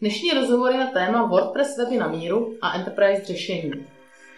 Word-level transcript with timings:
Dnešní 0.00 0.30
rozhovor 0.30 0.72
je 0.72 0.78
na 0.78 0.90
téma 0.90 1.26
WordPress 1.26 1.76
weby 1.76 1.96
na 1.96 2.08
míru 2.08 2.54
a 2.62 2.72
Enterprise 2.72 3.24
řešení. 3.24 3.70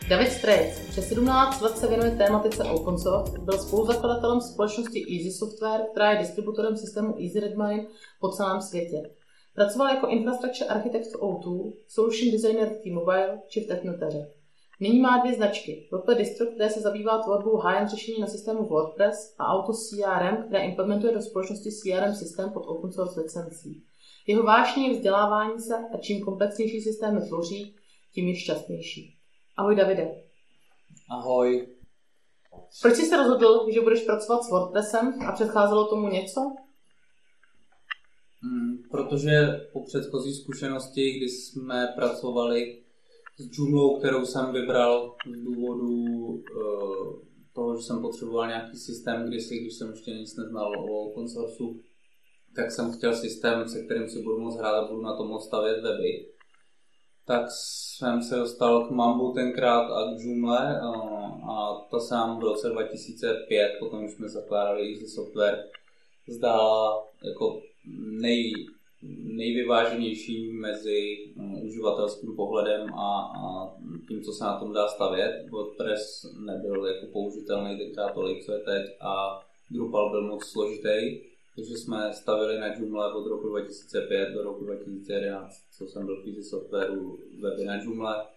David 0.08 0.32
Strejc 0.32 0.80
přes 0.88 1.08
17 1.08 1.60
let 1.60 1.78
se 1.78 1.86
věnuje 1.86 2.10
tématice 2.10 2.64
open 2.64 2.98
source, 2.98 3.38
byl 3.38 3.58
spoluzakladatelem 3.58 4.40
společnosti 4.40 5.04
Easy 5.12 5.30
Software, 5.30 5.80
která 5.90 6.12
je 6.12 6.18
distributorem 6.18 6.76
systému 6.76 7.14
Easy 7.22 7.40
Redmine 7.40 7.86
po 8.20 8.28
celém 8.28 8.60
světě. 8.60 9.10
Pracoval 9.54 9.88
jako 9.88 10.06
infrastructure 10.06 10.70
architekt 10.70 11.06
v 11.06 11.20
O2, 11.20 11.72
solution 11.88 12.30
designer 12.32 12.68
v 12.68 12.82
T-Mobile 12.82 13.40
či 13.48 13.60
v 13.60 13.66
Technoteře. 13.66 14.28
Nyní 14.80 15.00
má 15.00 15.18
dvě 15.18 15.34
značky. 15.34 15.88
WP 15.92 16.18
Distro, 16.18 16.46
které 16.46 16.70
se 16.70 16.80
zabývá 16.80 17.18
tvorbou 17.18 17.56
high-end 17.56 17.90
řešení 17.90 18.20
na 18.20 18.26
systému 18.26 18.64
WordPress 18.66 19.34
a 19.38 19.46
Auto 19.46 19.72
CRM, 19.72 20.36
které 20.46 20.64
implementuje 20.64 21.14
do 21.14 21.22
společnosti 21.22 21.70
CRM 21.70 22.14
systém 22.14 22.50
pod 22.50 22.64
open 22.66 22.92
source 22.92 23.20
licencí. 23.20 23.82
Jeho 24.26 24.42
vášní 24.42 24.86
je 24.86 24.92
vzdělávání 24.92 25.60
se 25.60 25.74
a 25.94 25.98
čím 25.98 26.24
komplexnější 26.24 26.80
systémy 26.80 27.20
tvoří, 27.28 27.74
tím 28.14 28.28
je 28.28 28.34
šťastnější. 28.36 29.16
Ahoj 29.56 29.76
Davide. 29.76 30.22
Ahoj. 31.10 31.68
Proč 32.82 32.94
jsi 32.94 33.06
se 33.06 33.16
rozhodl, 33.16 33.66
že 33.72 33.80
budeš 33.80 34.02
pracovat 34.02 34.42
s 34.42 34.50
WordPressem 34.50 35.22
a 35.28 35.32
předcházelo 35.32 35.88
tomu 35.88 36.08
něco? 36.08 36.40
Hmm, 38.42 38.82
protože 38.90 39.60
po 39.72 39.84
předchozí 39.84 40.34
zkušenosti, 40.34 41.12
kdy 41.12 41.28
jsme 41.28 41.88
pracovali 41.96 42.82
s 43.38 43.58
Joomlou, 43.58 43.98
kterou 43.98 44.26
jsem 44.26 44.52
vybral 44.52 45.14
z 45.26 45.44
důvodu 45.44 45.88
uh, 45.88 46.42
toho, 47.52 47.76
že 47.76 47.82
jsem 47.82 48.02
potřeboval 48.02 48.48
nějaký 48.48 48.76
systém 48.76 49.28
kdysi, 49.28 49.58
když 49.58 49.74
jsem 49.74 49.90
ještě 49.90 50.10
nic 50.10 50.36
neznal 50.36 50.72
o 50.90 51.28
source, 51.28 51.64
tak 52.56 52.70
jsem 52.70 52.92
chtěl 52.92 53.14
systém, 53.16 53.68
se 53.68 53.82
kterým 53.82 54.08
si 54.08 54.22
budu 54.22 54.38
moct 54.38 54.58
hrát 54.58 54.74
a 54.74 54.86
budu 54.86 55.02
na 55.02 55.16
tom 55.16 55.40
stavět 55.40 55.82
weby. 55.82 56.26
Tak 57.26 57.46
jsem 57.50 58.22
se 58.22 58.36
dostal 58.36 58.88
k 58.88 58.90
Mambu 58.90 59.32
tenkrát 59.32 59.90
a 59.90 60.14
k 60.14 60.20
Joomle 60.20 60.80
a, 60.80 60.92
to 61.90 62.00
se 62.00 62.14
nám 62.14 62.38
v 62.38 62.42
roce 62.42 62.68
2005, 62.68 63.76
potom 63.78 64.00
když 64.00 64.12
jsme 64.12 64.28
zakládali 64.28 64.92
Easy 64.92 65.06
Software, 65.06 65.64
zdála 66.28 67.08
jako 67.24 67.60
nej, 68.20 68.52
nejvyváženější 69.22 70.52
mezi 70.52 71.16
um, 71.36 71.66
uživatelským 71.66 72.36
pohledem 72.36 72.94
a, 72.94 73.32
a 73.36 73.74
tím, 74.08 74.22
co 74.22 74.32
se 74.32 74.44
na 74.44 74.58
tom 74.58 74.72
dá 74.72 74.88
stavět. 74.88 75.46
WordPress 75.50 76.34
nebyl 76.46 76.86
jako 76.86 77.06
použitelný 77.12 77.78
tenkrát 77.78 78.14
tolik, 78.14 78.44
co 78.44 78.52
je 78.52 78.58
teď 78.58 78.96
a 79.00 79.40
Drupal 79.70 80.10
byl 80.10 80.28
moc 80.28 80.44
složitý, 80.44 81.20
takže 81.56 81.76
jsme 81.76 82.12
stavili 82.12 82.60
na 82.60 82.66
Joomla 82.66 83.14
od 83.14 83.26
roku 83.26 83.48
2005 83.48 84.30
do 84.34 84.42
roku 84.42 84.64
2011, 84.64 85.64
co 85.78 85.86
jsem 85.86 86.06
byl 86.06 86.22
v 86.22 86.28
Easy 86.28 86.42
Softwareu 86.42 87.18
weby 87.40 87.64
na 87.64 87.82
Joomla. 87.82 88.30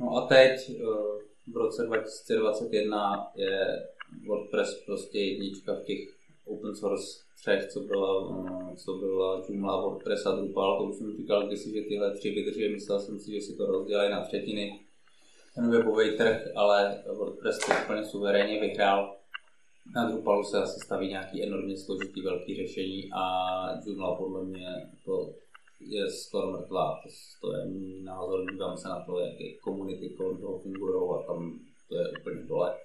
No 0.00 0.16
a 0.16 0.26
teď 0.26 0.70
uh, 0.70 1.20
v 1.52 1.56
roce 1.56 1.82
2021 1.82 3.32
je 3.34 3.86
WordPress 4.26 4.84
prostě 4.86 5.18
jednička 5.18 5.74
v 5.74 5.84
těch 5.84 5.98
open 6.44 6.74
source 6.76 7.24
třech, 7.36 7.66
co 7.66 7.80
byla, 7.80 8.44
eh, 8.72 8.76
co 8.76 8.92
byla 8.92 9.42
Joomla, 9.48 9.80
WordPress 9.80 10.26
a 10.26 10.36
Drupal, 10.36 10.78
to 10.78 10.84
už 10.84 10.96
jsem 10.96 11.16
říkal 11.16 11.46
kdysi, 11.46 11.72
že 11.72 11.82
tyhle 11.82 12.14
tři 12.14 12.30
vydrží, 12.30 12.68
myslel 12.68 13.00
jsem 13.00 13.18
si, 13.18 13.32
že 13.32 13.40
si 13.40 13.56
to 13.56 13.66
rozdělají 13.66 14.10
na 14.10 14.24
třetiny 14.24 14.80
ten 15.54 15.70
webový 15.70 16.16
trh, 16.16 16.48
ale 16.54 17.02
WordPress 17.12 17.58
to 17.58 17.72
úplně 17.84 18.04
suverénně 18.04 18.60
vyhrál. 18.60 19.16
Na 19.92 20.10
Drupalu 20.10 20.44
se 20.44 20.58
asi 20.58 20.80
staví 20.80 21.08
nějaký 21.08 21.42
enormně 21.42 21.76
složitý 21.76 22.22
velký 22.22 22.56
řešení 22.56 23.10
a 23.12 23.24
Joomla 23.86 24.14
podle 24.14 24.44
mě 24.44 24.68
to 25.04 25.34
je 25.80 26.10
skoro 26.10 26.50
mrtvá. 26.50 27.00
To, 27.02 27.08
to 27.40 27.56
je 27.56 27.66
názor, 28.02 28.52
dívám 28.52 28.76
se 28.76 28.88
na 28.88 29.04
to, 29.04 29.18
jaké 29.18 29.54
komunity 29.62 30.10
kolem 30.10 30.40
toho 30.40 30.58
fungují 30.58 30.94
a 30.94 31.26
tam 31.26 31.60
to 31.88 31.96
je 31.96 32.10
úplně 32.20 32.42
dole. 32.42 32.76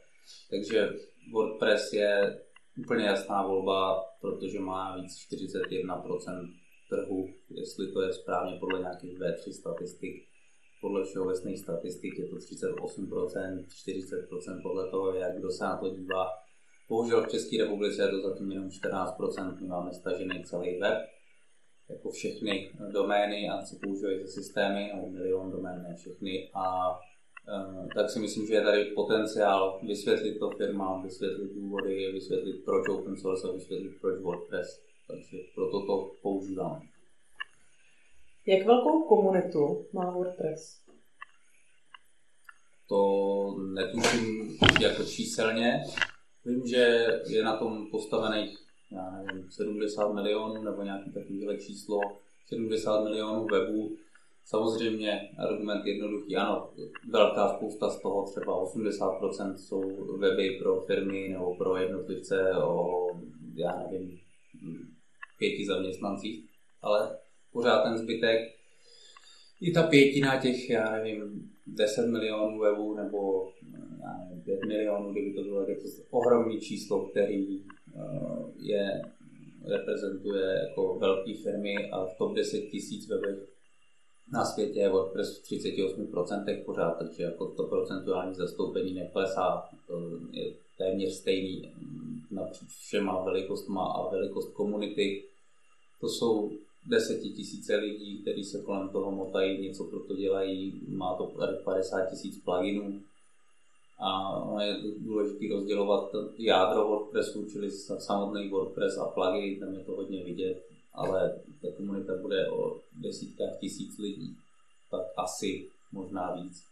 Takže 0.49 0.89
WordPress 1.31 1.93
je 1.93 2.41
úplně 2.77 3.05
jasná 3.05 3.47
volba, 3.47 4.03
protože 4.21 4.59
má 4.59 4.97
víc 4.97 5.11
41% 5.31 6.49
trhu, 6.89 7.29
jestli 7.49 7.91
to 7.91 8.01
je 8.01 8.13
správně 8.13 8.57
podle 8.59 8.79
nějakých 8.79 9.19
V3 9.19 9.51
statistik. 9.51 10.25
Podle 10.81 11.05
všeobecných 11.05 11.59
statistik 11.59 12.19
je 12.19 12.27
to 12.27 12.35
38%, 12.35 13.65
40% 13.65 14.61
podle 14.61 14.91
toho, 14.91 15.13
jak 15.13 15.37
kdo 15.37 15.51
se 15.51 15.63
na 15.63 15.77
to 15.77 15.89
dívá. 15.89 16.25
Bohužel 16.89 17.23
v 17.23 17.31
České 17.31 17.57
republice 17.57 18.01
je 18.01 18.07
to 18.07 18.29
zatím 18.29 18.51
jenom 18.51 18.67
14%, 18.67 19.61
my 19.61 19.67
máme 19.67 19.93
stažený 19.93 20.43
celý 20.43 20.79
web, 20.79 20.97
jako 21.89 22.09
všechny 22.09 22.71
domény 22.91 23.49
a 23.49 23.61
co 23.61 23.75
používají 23.83 24.19
ze 24.21 24.27
systémy, 24.27 24.91
nebo 24.95 25.09
milion 25.09 25.51
domén, 25.51 25.83
ne 25.83 25.95
všechny. 25.95 26.49
A 26.53 26.95
Eh, 27.49 27.87
tak 27.95 28.09
si 28.09 28.19
myslím, 28.19 28.47
že 28.47 28.53
je 28.53 28.61
tady 28.61 28.85
potenciál 28.85 29.79
vysvětlit 29.83 30.39
to 30.39 30.49
firmám, 30.49 31.03
vysvětlit 31.03 31.53
důvody, 31.53 32.11
vysvětlit 32.11 32.65
proč 32.65 32.89
open 32.89 33.17
source 33.17 33.47
a 33.47 33.51
vysvětlit 33.51 33.91
proč 34.01 34.21
WordPress. 34.21 34.81
Takže 35.07 35.37
proto 35.55 35.85
to 35.85 36.11
používám. 36.21 36.81
Jak 38.45 38.65
velkou 38.65 39.03
komunitu 39.03 39.85
má 39.93 40.11
WordPress? 40.11 40.81
To 42.89 43.01
netuším 43.73 44.57
jako 44.81 45.03
číselně. 45.03 45.83
Vím, 46.49 46.67
že 46.67 47.07
je 47.27 47.43
na 47.43 47.57
tom 47.57 47.87
postavených 47.91 48.69
já 48.91 49.11
nevím, 49.11 49.51
70 49.51 50.13
milionů 50.13 50.63
nebo 50.63 50.83
nějaký 50.83 51.11
takovýhle 51.11 51.57
číslo, 51.57 51.99
70 52.47 53.03
milionů 53.03 53.45
webů. 53.45 53.97
Samozřejmě 54.45 55.29
argument 55.37 55.85
jednoduchý, 55.85 56.35
ano, 56.35 56.69
velká 57.09 57.53
spousta 57.55 57.89
z 57.89 58.01
toho, 58.01 58.25
třeba 58.25 58.63
80% 58.63 59.55
jsou 59.55 60.17
weby 60.17 60.57
pro 60.61 60.81
firmy 60.81 61.29
nebo 61.29 61.55
pro 61.55 61.77
jednotlivce 61.77 62.53
o, 62.53 63.07
já 63.55 63.83
nevím, 63.91 64.19
pěti 65.37 65.65
zaměstnancích, 65.65 66.45
ale 66.81 67.17
pořád 67.53 67.83
ten 67.83 67.97
zbytek, 67.97 68.39
i 69.61 69.71
ta 69.71 69.83
pětina 69.83 70.41
těch, 70.41 70.69
já 70.69 70.91
nevím, 70.91 71.51
10 71.67 72.07
milionů 72.07 72.59
webů 72.59 72.95
nebo 72.95 73.51
nevím, 73.99 74.41
5 74.43 74.65
milionů, 74.65 75.11
kdyby 75.11 75.33
to 75.33 75.43
bylo, 75.43 75.69
je 75.69 75.75
to 75.75 75.87
ohromný 76.09 76.59
číslo, 76.59 77.05
který 77.05 77.59
uh, 77.59 78.49
je 78.57 79.01
reprezentuje 79.65 80.45
jako 80.67 80.99
velké 80.99 81.33
firmy 81.33 81.91
a 81.91 82.05
v 82.05 82.17
top 82.17 82.35
10 82.35 82.61
tisíc 82.61 83.09
webech 83.09 83.49
na 84.33 84.45
světě 84.45 84.79
je 84.79 84.89
WordPress 84.89 85.39
v 85.39 85.43
38% 85.43 86.63
pořád, 86.65 86.91
takže 86.91 87.23
jako 87.23 87.45
to 87.45 87.63
procentuální 87.63 88.35
zastoupení 88.35 88.93
neklesá, 88.93 89.69
to 89.87 90.19
je 90.31 90.53
téměř 90.77 91.13
stejný 91.13 91.73
napříč 92.31 92.69
všema 92.69 93.23
velikostma 93.23 93.85
a 93.85 94.09
velikost 94.09 94.53
komunity. 94.53 95.23
To 96.01 96.09
jsou 96.09 96.51
desetitisíce 96.85 97.75
lidí, 97.75 98.21
kteří 98.21 98.43
se 98.43 98.61
kolem 98.61 98.89
toho 98.89 99.11
motají, 99.11 99.61
něco 99.61 99.83
pro 99.83 99.99
to 99.99 100.15
dělají, 100.15 100.81
má 100.87 101.15
to 101.15 101.31
50 101.63 102.09
tisíc 102.09 102.43
pluginů. 102.43 103.01
A 103.99 104.63
je 104.63 104.75
důležité 104.97 105.45
rozdělovat 105.53 106.11
jádro 106.37 106.87
WordPressu, 106.87 107.45
čili 107.45 107.71
samotný 107.71 108.49
WordPress 108.49 108.97
a 108.97 109.05
plugin, 109.05 109.59
tam 109.59 109.73
je 109.73 109.79
to 109.79 109.91
hodně 109.91 110.23
vidět 110.23 110.69
ale 110.93 111.39
ta 111.61 111.67
komunita 111.77 112.13
bude 112.15 112.49
o 112.49 112.81
desítkách 112.91 113.59
tisíc 113.59 113.97
lidí, 113.97 114.37
tak 114.91 115.01
asi 115.17 115.67
možná 115.91 116.31
víc. 116.35 116.63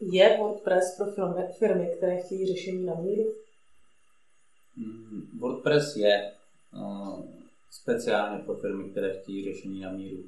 Je 0.00 0.36
WordPress 0.38 0.96
pro 0.96 1.06
firmy, 1.58 1.92
které 1.96 2.22
chtějí 2.22 2.46
řešení 2.46 2.86
na 2.86 2.94
míru? 2.94 3.34
Mm, 4.76 5.38
WordPress 5.38 5.96
je 5.96 6.32
uh, 6.72 7.24
speciálně 7.70 8.44
pro 8.44 8.54
firmy, 8.54 8.90
které 8.90 9.20
chtějí 9.20 9.44
řešení 9.44 9.80
na 9.80 9.92
míru. 9.92 10.24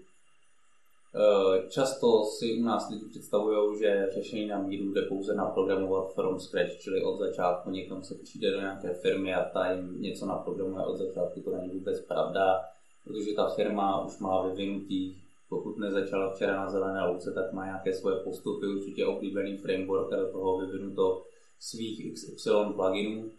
Eh, 1.14 1.69
často 1.69 2.25
si 2.25 2.60
u 2.60 2.64
nás 2.64 2.90
lidi 2.90 3.05
představují, 3.05 3.78
že 3.78 4.08
řešení 4.14 4.46
na 4.46 4.62
míru 4.62 4.93
jde 4.93 5.02
pouze 5.02 5.34
naprogramovat 5.34 6.14
from 6.14 6.40
scratch, 6.40 6.78
čili 6.81 7.05
od 7.05 7.19
začátku 7.19 7.70
někdo 7.70 8.02
se 8.02 8.14
přijde 8.14 8.50
do 8.50 8.60
nějaké 8.60 8.94
firmy 8.94 9.34
a 9.34 9.44
ta 9.44 9.72
jim 9.72 10.02
něco 10.02 10.26
naprogramuje 10.26 10.87
od 10.87 10.96
začátku, 10.96 11.40
to 11.40 11.50
není 11.50 11.69
vůbec 11.69 12.00
pravda, 12.00 12.60
protože 13.05 13.32
ta 13.32 13.49
firma 13.49 14.05
už 14.05 14.19
má 14.19 14.49
vyvinutý, 14.49 15.14
pokud 15.49 15.78
nezačala 15.78 16.31
včera 16.31 16.56
na 16.56 16.70
zelené 16.70 17.06
louce, 17.06 17.32
tak 17.32 17.52
má 17.52 17.64
nějaké 17.64 17.93
svoje 17.93 18.16
postupy, 18.16 18.66
určitě 18.66 19.06
oblíbený 19.06 19.56
framework 19.56 20.12
a 20.12 20.16
do 20.16 20.32
toho 20.32 20.58
vyvinuto 20.58 21.22
svých 21.60 22.12
XY 22.12 22.50
pluginů, 22.75 23.31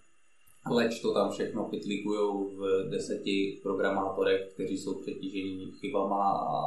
leč 0.67 0.99
to 1.01 1.13
tam 1.13 1.31
všechno 1.31 1.63
pytlikují 1.65 2.55
v 2.55 2.89
deseti 2.89 3.59
programátorech, 3.63 4.53
kteří 4.53 4.77
jsou 4.77 5.01
přetížení 5.01 5.71
chybama 5.71 6.31
a 6.31 6.59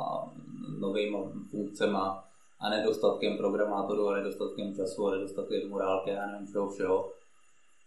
novými 0.78 1.16
funkcemi 1.50 1.98
a 2.60 2.70
nedostatkem 2.70 3.36
programátorů 3.36 4.08
a 4.08 4.16
nedostatkem 4.16 4.74
času 4.74 5.06
a 5.06 5.10
nedostatkem 5.10 5.68
morálky 5.68 6.10
a 6.10 6.26
nevím 6.26 6.52
čeho 6.52 6.70
všeho. 6.70 7.12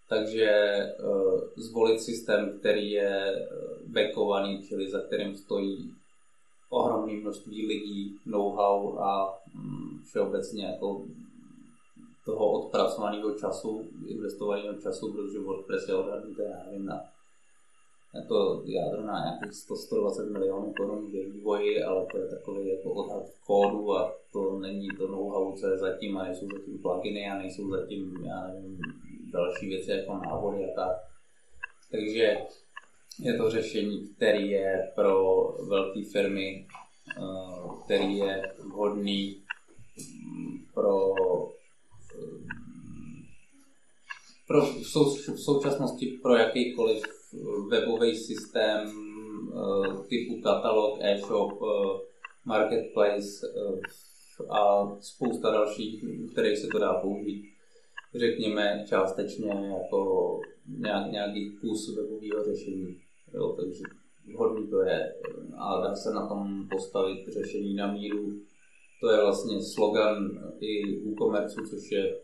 Takže 0.10 0.78
uh, 1.00 1.40
zvolit 1.56 2.00
systém, 2.00 2.60
který 2.60 2.92
je 2.92 3.48
backovaný, 3.88 4.64
čili 4.68 4.90
za 4.90 5.00
kterým 5.00 5.36
stojí 5.36 5.94
ohromný 6.70 7.16
množství 7.16 7.68
lidí, 7.68 8.20
know-how 8.26 9.00
a 9.00 9.40
mm, 9.54 10.04
všeobecně 10.04 10.66
jako 10.66 11.02
toho 12.26 12.52
odpracovaného 12.52 13.34
času, 13.34 13.86
investovaného 14.08 14.74
času, 14.74 15.14
protože 15.14 15.40
WordPress 15.40 15.88
je 15.88 15.96
odhadnutý, 15.96 16.42
já 16.42 16.66
nevím, 16.66 16.86
na 16.86 17.02
to 18.22 18.64
jádro 18.66 19.02
na 19.02 19.24
nějakých 19.24 19.52
100-120 19.52 20.32
milionů 20.32 20.74
korun 20.78 21.12
ve 21.12 21.20
vývoji, 21.20 21.84
ale 21.84 22.06
to 22.12 22.18
je 22.18 22.28
takový 22.28 22.70
jako 22.70 22.90
odhad 22.90 23.24
kódu 23.46 23.98
a 23.98 24.14
to 24.34 24.60
není 24.60 24.88
to 24.98 25.08
know-how, 25.08 25.56
co 25.56 25.68
je 25.68 25.78
zatím 25.78 26.18
a 26.18 26.24
nejsou 26.24 26.48
zatím 26.58 26.80
pluginy 26.80 27.30
a 27.30 27.38
nejsou 27.38 27.70
zatím, 27.70 28.26
já 28.26 28.48
nevím, 28.48 28.80
další 29.34 29.68
věci 29.68 29.92
jako 29.92 30.14
návody 30.14 30.66
a 30.66 30.76
tak. 30.76 30.98
Takže 31.92 32.38
je 33.20 33.38
to 33.38 33.50
řešení, 33.50 34.08
který 34.08 34.50
je 34.50 34.92
pro 34.96 35.44
velké 35.70 36.04
firmy, 36.12 36.68
eh, 37.18 37.84
který 37.86 38.18
je 38.18 38.54
vhodný 38.60 39.42
pro 40.74 41.14
pro, 44.48 44.66
v, 44.66 44.88
sou, 44.88 45.16
v 45.16 45.40
současnosti 45.40 46.20
pro 46.22 46.36
jakýkoliv 46.36 47.04
webový 47.70 48.16
systém 48.16 48.88
eh, 48.88 50.08
typu 50.08 50.42
katalog, 50.42 51.00
e-shop, 51.02 51.52
eh, 51.52 52.00
marketplace 52.46 53.48
a 54.50 54.88
spousta 55.02 55.52
dalších, 55.52 56.06
kterých 56.32 56.58
se 56.58 56.68
to 56.68 56.80
dá 56.80 56.94
použít 56.94 57.56
řekněme, 58.16 58.84
částečně 58.88 59.52
jako 59.82 60.40
nějak, 60.80 61.12
nějaký 61.12 61.58
kus 61.62 61.96
webového 61.96 62.44
řešení. 62.44 62.98
Jo, 63.34 63.56
takže 63.60 63.84
vhodný 64.34 64.68
to 64.68 64.82
je 64.82 65.16
a 65.58 65.82
dá 65.82 65.96
se 65.96 66.14
na 66.14 66.28
tom 66.28 66.68
postavit 66.72 67.28
řešení 67.28 67.76
na 67.76 67.94
míru. 67.94 68.40
To 69.02 69.10
je 69.12 69.22
vlastně 69.22 69.64
slogan 69.64 70.18
i 70.60 70.82
e-commerce, 71.12 71.56
což 71.70 71.92
je 71.92 72.20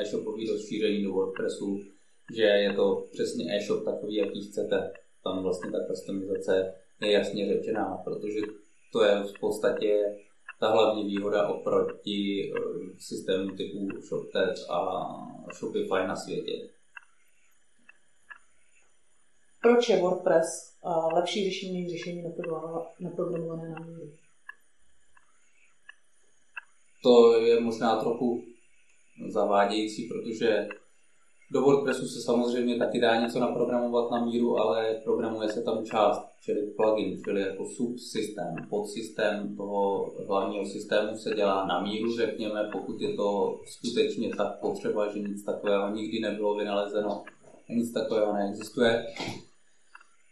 e-shopový 0.00 0.50
rozšíření 0.50 1.04
do 1.04 1.12
WordPressu, 1.12 1.80
že 2.36 2.42
je 2.42 2.72
to 2.72 3.04
přesně 3.12 3.56
e-shop 3.56 3.84
takový, 3.84 4.14
jaký 4.14 4.44
chcete. 4.44 4.92
Tam 5.24 5.42
vlastně 5.42 5.70
ta 5.70 5.78
customizace 5.86 6.74
je 7.00 7.12
jasně 7.12 7.54
řečená, 7.54 7.96
protože 8.04 8.40
to 8.92 9.04
je 9.04 9.22
v 9.22 9.40
podstatě 9.40 10.16
ta 10.60 10.70
hlavní 10.70 11.04
výhoda 11.04 11.48
oproti 11.48 12.52
eh, 12.52 12.60
systému 12.98 13.56
typu 13.56 13.88
ShopTet 14.00 14.54
a 14.70 15.06
Shopify 15.54 16.06
na 16.06 16.16
světě. 16.16 16.68
Proč 19.62 19.88
je 19.88 20.00
WordPress 20.00 20.76
eh, 20.84 21.14
lepší 21.14 21.44
řešení 21.44 21.82
než 21.82 21.92
řešení 21.92 22.22
naprogramované 23.00 23.68
na 23.68 23.86
míru? 23.86 24.12
To 27.02 27.40
je 27.40 27.60
možná 27.60 28.00
trochu 28.00 28.44
zavádějící, 29.28 30.08
protože 30.08 30.68
do 31.50 31.60
WordPressu 31.60 32.06
se 32.06 32.20
samozřejmě 32.20 32.78
taky 32.78 33.00
dá 33.00 33.20
něco 33.20 33.40
naprogramovat 33.40 34.10
na 34.10 34.24
míru, 34.24 34.58
ale 34.58 35.00
programuje 35.04 35.48
se 35.48 35.62
tam 35.62 35.84
část, 35.84 36.22
čili 36.40 36.66
plugin, 36.66 37.22
čili 37.24 37.40
jako 37.40 37.66
subsystém, 37.66 38.54
podsystém 38.70 39.56
toho 39.56 40.12
hlavního 40.26 40.66
systému 40.66 41.16
se 41.16 41.34
dělá 41.34 41.66
na 41.66 41.82
míru, 41.82 42.16
řekněme, 42.16 42.68
pokud 42.72 43.00
je 43.00 43.16
to 43.16 43.60
skutečně 43.66 44.30
tak 44.36 44.60
potřeba, 44.60 45.12
že 45.12 45.18
nic 45.18 45.44
takového 45.44 45.94
nikdy 45.94 46.20
nebylo 46.20 46.54
vynalezeno, 46.54 47.24
nic 47.68 47.92
takového 47.92 48.32
neexistuje, 48.32 49.06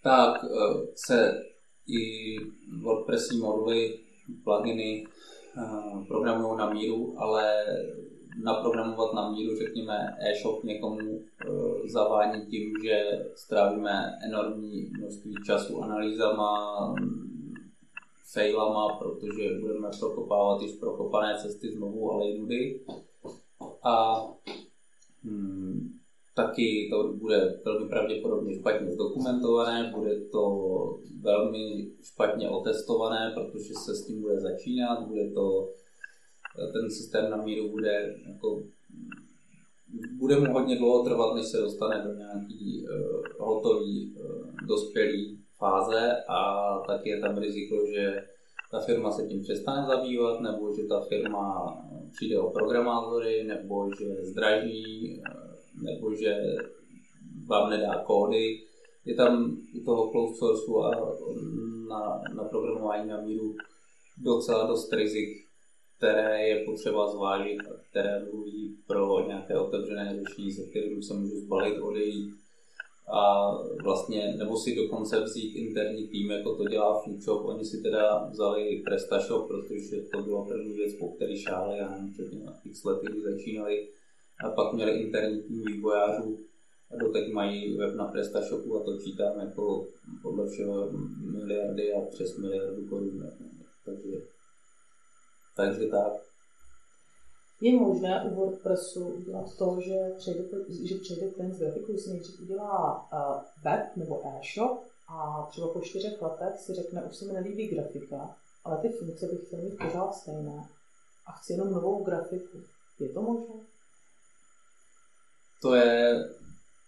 tak 0.03 0.45
eh, 0.45 0.87
se 0.95 1.43
i 1.89 2.37
WordPressní 2.83 3.39
moduly, 3.39 3.99
pluginy 4.45 5.05
eh, 5.59 6.05
programují 6.09 6.59
na 6.59 6.71
míru, 6.71 7.15
ale 7.19 7.65
naprogramovat 8.43 9.15
na 9.15 9.31
míru, 9.31 9.57
řekněme, 9.57 10.17
e-shop 10.21 10.65
někomu 10.65 11.01
e, 11.01 11.89
zavání 11.89 12.47
tím, 12.47 12.73
že 12.85 13.27
strávíme 13.35 14.19
enormní 14.25 14.91
množství 14.99 15.35
času 15.47 15.83
analýzama, 15.83 16.95
failama, 18.33 18.97
protože 18.99 19.59
budeme 19.61 19.89
prokopávat 20.01 20.63
již 20.63 20.73
prokopané 20.73 21.39
cesty 21.43 21.73
znovu, 21.73 22.11
ale 22.11 22.29
i 22.29 22.39
nudy. 22.39 22.81
A 23.83 24.25
hmm, 25.25 25.99
taky 26.35 26.89
to 26.91 27.13
bude 27.13 27.61
velmi 27.65 27.89
pravděpodobně 27.89 28.55
špatně 28.55 28.93
zdokumentované, 28.93 29.93
bude 29.97 30.21
to 30.21 30.45
velmi 31.21 31.91
špatně 32.03 32.51
otestované, 32.51 33.33
protože 33.35 33.75
se 33.85 33.95
s 33.95 34.07
tím 34.07 34.21
bude 34.21 34.41
začínat, 34.41 35.07
bude 35.09 35.31
to 35.31 35.69
ten 36.73 36.91
systém 36.91 37.31
na 37.31 37.37
míru 37.37 37.69
bude 37.69 38.17
jako 38.27 38.63
bude 40.19 40.41
mu 40.41 40.53
hodně 40.53 40.79
dlouho 40.79 41.05
trvat, 41.05 41.35
než 41.35 41.47
se 41.47 41.59
dostane 41.59 42.05
do 42.05 42.15
nějaký 42.15 42.87
uh, 42.89 43.47
hotový, 43.47 44.15
uh, 44.17 44.67
dospělý 44.69 45.39
fáze 45.59 46.17
a 46.29 46.39
taky 46.87 47.09
je 47.09 47.21
tam 47.21 47.39
riziko, 47.39 47.77
že 47.95 48.25
ta 48.71 48.81
firma 48.81 49.11
se 49.11 49.27
tím 49.27 49.43
přestane 49.43 49.87
zabývat, 49.87 50.41
nebo 50.41 50.75
že 50.75 50.83
ta 50.83 51.01
firma 51.01 51.77
přijde 52.13 52.39
o 52.39 52.51
programátory, 52.51 53.45
nebo 53.45 53.91
že 53.99 54.25
zdraží, 54.25 55.23
nebo 55.83 56.15
že 56.15 56.37
vám 57.47 57.71
nedá 57.71 58.05
kódy. 58.07 58.61
Je 59.05 59.15
tam 59.15 59.57
u 59.81 59.85
toho 59.85 60.11
closed 60.11 60.37
source 60.37 60.65
a 60.83 60.91
na, 61.89 62.23
na 62.35 62.45
programování 62.45 63.09
na 63.09 63.21
míru 63.21 63.55
docela 64.23 64.67
dost 64.67 64.93
rizik, 64.93 65.44
které 66.05 66.49
je 66.49 66.65
potřeba 66.65 67.09
zvážit 67.09 67.61
a 67.61 67.73
které 67.91 68.25
mluví 68.33 68.77
pro 68.87 69.27
nějaké 69.27 69.59
otevřené 69.59 70.19
řešení, 70.19 70.53
se 70.53 70.63
kterým 70.63 71.03
se 71.03 71.15
můžu 71.15 71.41
zbalit, 71.41 71.79
odejít 71.79 72.35
a 73.13 73.53
vlastně, 73.85 74.35
nebo 74.39 74.57
si 74.57 74.77
dokonce 74.77 75.21
vzít 75.21 75.57
interní 75.57 76.09
tým, 76.09 76.31
jako 76.31 76.57
to 76.57 76.65
dělá 76.65 77.03
Foodshop. 77.03 77.45
Oni 77.45 77.65
si 77.65 77.83
teda 77.83 78.29
vzali 78.33 78.83
PrestaShop, 78.85 79.49
protože 79.49 80.01
to 80.01 80.23
byla 80.23 80.45
první 80.45 80.73
věc, 80.73 80.95
po 80.95 81.09
který 81.09 81.37
šáli, 81.37 81.79
já 81.79 81.91
nevím, 81.91 82.13
před 82.13 82.27
x 82.65 82.85
lety, 82.85 83.07
začínali. 83.21 83.89
A 84.45 84.51
pak 84.51 84.73
měli 84.73 84.93
interní 84.93 85.43
tým 85.43 85.65
vývojářů 85.65 86.39
a 86.91 86.97
doteď 86.97 87.33
mají 87.33 87.77
web 87.77 87.95
na 87.95 88.05
PrestaShopu 88.05 88.77
a 88.77 88.85
točí 88.85 89.17
tam 89.17 89.41
jako 89.41 89.87
podle 90.23 90.49
všeho 90.49 90.91
miliardy 91.33 91.93
a 91.93 92.01
přes 92.01 92.39
miliardu 92.39 92.87
korun. 92.89 93.31
Takže 93.85 94.34
takže 95.57 95.87
tak. 95.87 96.13
Je 97.61 97.81
možné 97.81 98.25
u 98.25 98.35
WordPressu 98.35 99.09
udělat 99.09 99.57
to, 99.59 99.81
že 99.81 99.95
přejde, 100.19 100.45
že 100.85 100.95
přejde 100.95 101.31
klient 101.31 101.55
z 101.55 101.59
grafiku, 101.59 101.99
si 101.99 102.11
nejdřív 102.11 102.41
udělá 102.41 103.09
uh, 103.13 103.43
web 103.63 103.97
nebo 103.97 104.23
e-shop 104.27 104.85
a 105.09 105.47
třeba 105.51 105.69
po 105.69 105.81
čtyřech 105.81 106.23
letech 106.23 106.61
si 106.61 106.75
řekne, 106.75 107.05
už 107.05 107.17
se 107.17 107.25
mi 107.25 107.33
nelíbí 107.33 107.69
grafika, 107.69 108.37
ale 108.65 108.77
ty 108.77 108.89
funkce 108.89 109.27
bych 109.27 109.47
chtěl 109.47 109.63
mít 109.63 109.79
pořád 109.79 110.15
stejné 110.15 110.69
a 111.27 111.33
chci 111.33 111.53
jenom 111.53 111.73
novou 111.73 112.05
grafiku. 112.05 112.59
Je 112.99 113.09
to 113.09 113.23
možné? 113.23 113.55
To 115.63 115.75
je 115.75 116.25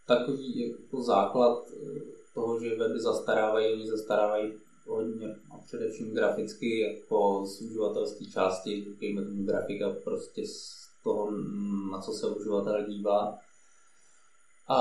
takový 0.07 0.71
jako 0.71 1.03
základ 1.03 1.59
eh, 1.71 2.01
toho, 2.35 2.61
že 2.61 2.77
weby 2.77 3.01
zastarávají, 3.01 3.73
oni 3.73 3.91
zastarávají 3.91 4.53
hodně, 4.87 5.37
a 5.51 5.59
především 5.59 6.15
graficky, 6.15 6.81
jako 6.81 7.47
z 7.47 7.61
uživatelské 7.61 8.25
části, 8.25 8.85
říkejme 8.85 9.25
tomu 9.25 9.45
grafika 9.45 9.91
prostě 10.05 10.47
z 10.47 10.87
toho, 11.05 11.31
na 11.91 12.01
co 12.01 12.13
se 12.13 12.27
uživatel 12.27 12.87
dívá. 12.87 13.39
A 14.69 14.79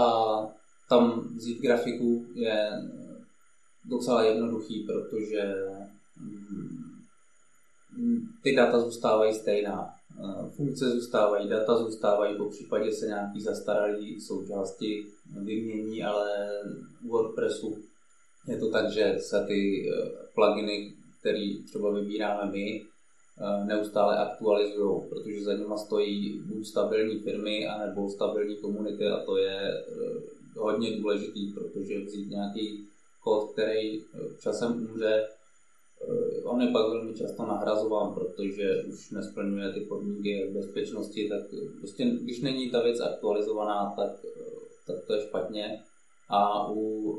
tam 0.90 1.30
vzít 1.36 1.62
grafiku 1.62 2.26
je 2.34 2.72
docela 3.86 4.24
jednoduchý, 4.24 4.84
protože 4.84 5.56
mm, 7.98 8.28
ty 8.44 8.56
data 8.56 8.80
zůstávají 8.80 9.34
stejná. 9.34 9.90
Funkce 10.56 10.90
zůstávají, 10.90 11.50
data 11.50 11.78
zůstávají, 11.78 12.38
po 12.38 12.50
případě 12.50 12.92
se 12.92 13.06
nějaký 13.06 13.42
zastaralý 13.42 14.22
součásti 14.22 15.06
vymění, 15.44 16.04
ale 16.04 16.50
WordPressu 17.08 17.78
je 18.48 18.58
to 18.58 18.70
tak, 18.72 18.92
že 18.92 19.16
se 19.20 19.46
ty 19.48 19.90
eh, 19.90 20.10
pluginy, 20.36 20.94
které 21.20 21.54
třeba 21.66 21.92
vybíráme 21.92 22.52
my, 22.52 22.82
eh, 22.82 23.66
neustále 23.66 24.18
aktualizují, 24.18 25.02
protože 25.10 25.44
za 25.44 25.54
nimi 25.54 25.74
stojí 25.78 26.40
buď 26.46 26.68
stabilní 26.68 27.20
firmy, 27.20 27.68
anebo 27.68 28.10
stabilní 28.10 28.58
komunity 28.58 29.08
a 29.08 29.26
to 29.26 29.38
je 29.38 29.60
eh, 29.60 30.60
hodně 30.60 30.98
důležitý, 30.98 31.54
protože 31.54 32.00
vzít 32.00 32.30
nějaký 32.30 32.88
kód, 33.24 33.52
který 33.52 34.02
časem 34.40 34.88
umře, 34.92 35.28
on 36.44 36.62
je 36.62 36.72
pak 36.72 36.90
velmi 36.90 37.14
často 37.14 37.46
nahrazován, 37.46 38.14
protože 38.14 38.84
už 38.84 39.12
nesplňuje 39.12 39.74
ty 39.74 39.80
podmínky 39.80 40.52
bezpečnosti, 40.54 41.30
tak 41.30 41.42
prostě 41.80 42.06
když 42.06 42.42
není 42.42 42.70
ta 42.70 42.84
věc 42.84 43.00
aktualizovaná, 43.00 43.94
tak, 43.96 44.12
tak 44.88 45.06
to 45.08 45.14
je 45.14 45.22
špatně. 45.22 45.84
A 46.30 46.72
u 46.72 47.18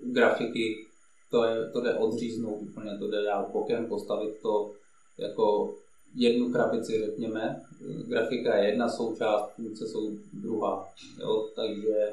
grafiky 0.00 0.86
to, 1.30 1.44
je, 1.44 1.70
to 1.70 1.80
jde 1.80 1.94
odříznout 1.94 2.62
úplně, 2.62 2.98
to 2.98 3.08
jde 3.10 3.22
dát 3.22 3.50
bokem, 3.52 3.86
postavit 3.86 4.42
to 4.42 4.72
jako 5.18 5.74
jednu 6.14 6.52
krabici, 6.52 7.06
řekněme. 7.06 7.62
Grafika 8.06 8.56
je 8.56 8.68
jedna 8.68 8.88
součást, 8.88 9.50
funkce 9.56 9.86
jsou 9.86 10.10
druhá. 10.32 10.88
Jo? 11.20 11.48
Takže 11.56 12.12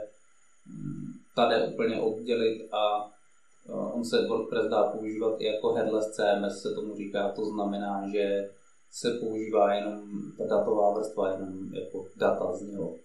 mm, 0.68 1.06
tady 1.36 1.68
úplně 1.74 2.02
oddělit 2.02 2.68
a 2.72 3.12
on 3.68 4.06
se 4.06 4.28
WordPress 4.28 4.70
dá 4.70 4.84
používat 4.84 5.42
i 5.42 5.46
jako 5.46 5.74
headless 5.74 6.16
CMS, 6.16 6.62
se 6.62 6.74
tomu 6.74 6.96
říká, 6.96 7.30
to 7.30 7.46
znamená, 7.46 8.10
že 8.14 8.50
se 8.92 9.12
používá 9.12 9.74
jenom 9.74 10.02
ta 10.38 10.46
datová 10.46 10.94
vrstva, 10.94 11.32
jenom 11.32 11.74
jako 11.74 12.06
data 12.16 12.54
z 12.54 12.62
něho. 12.62 12.96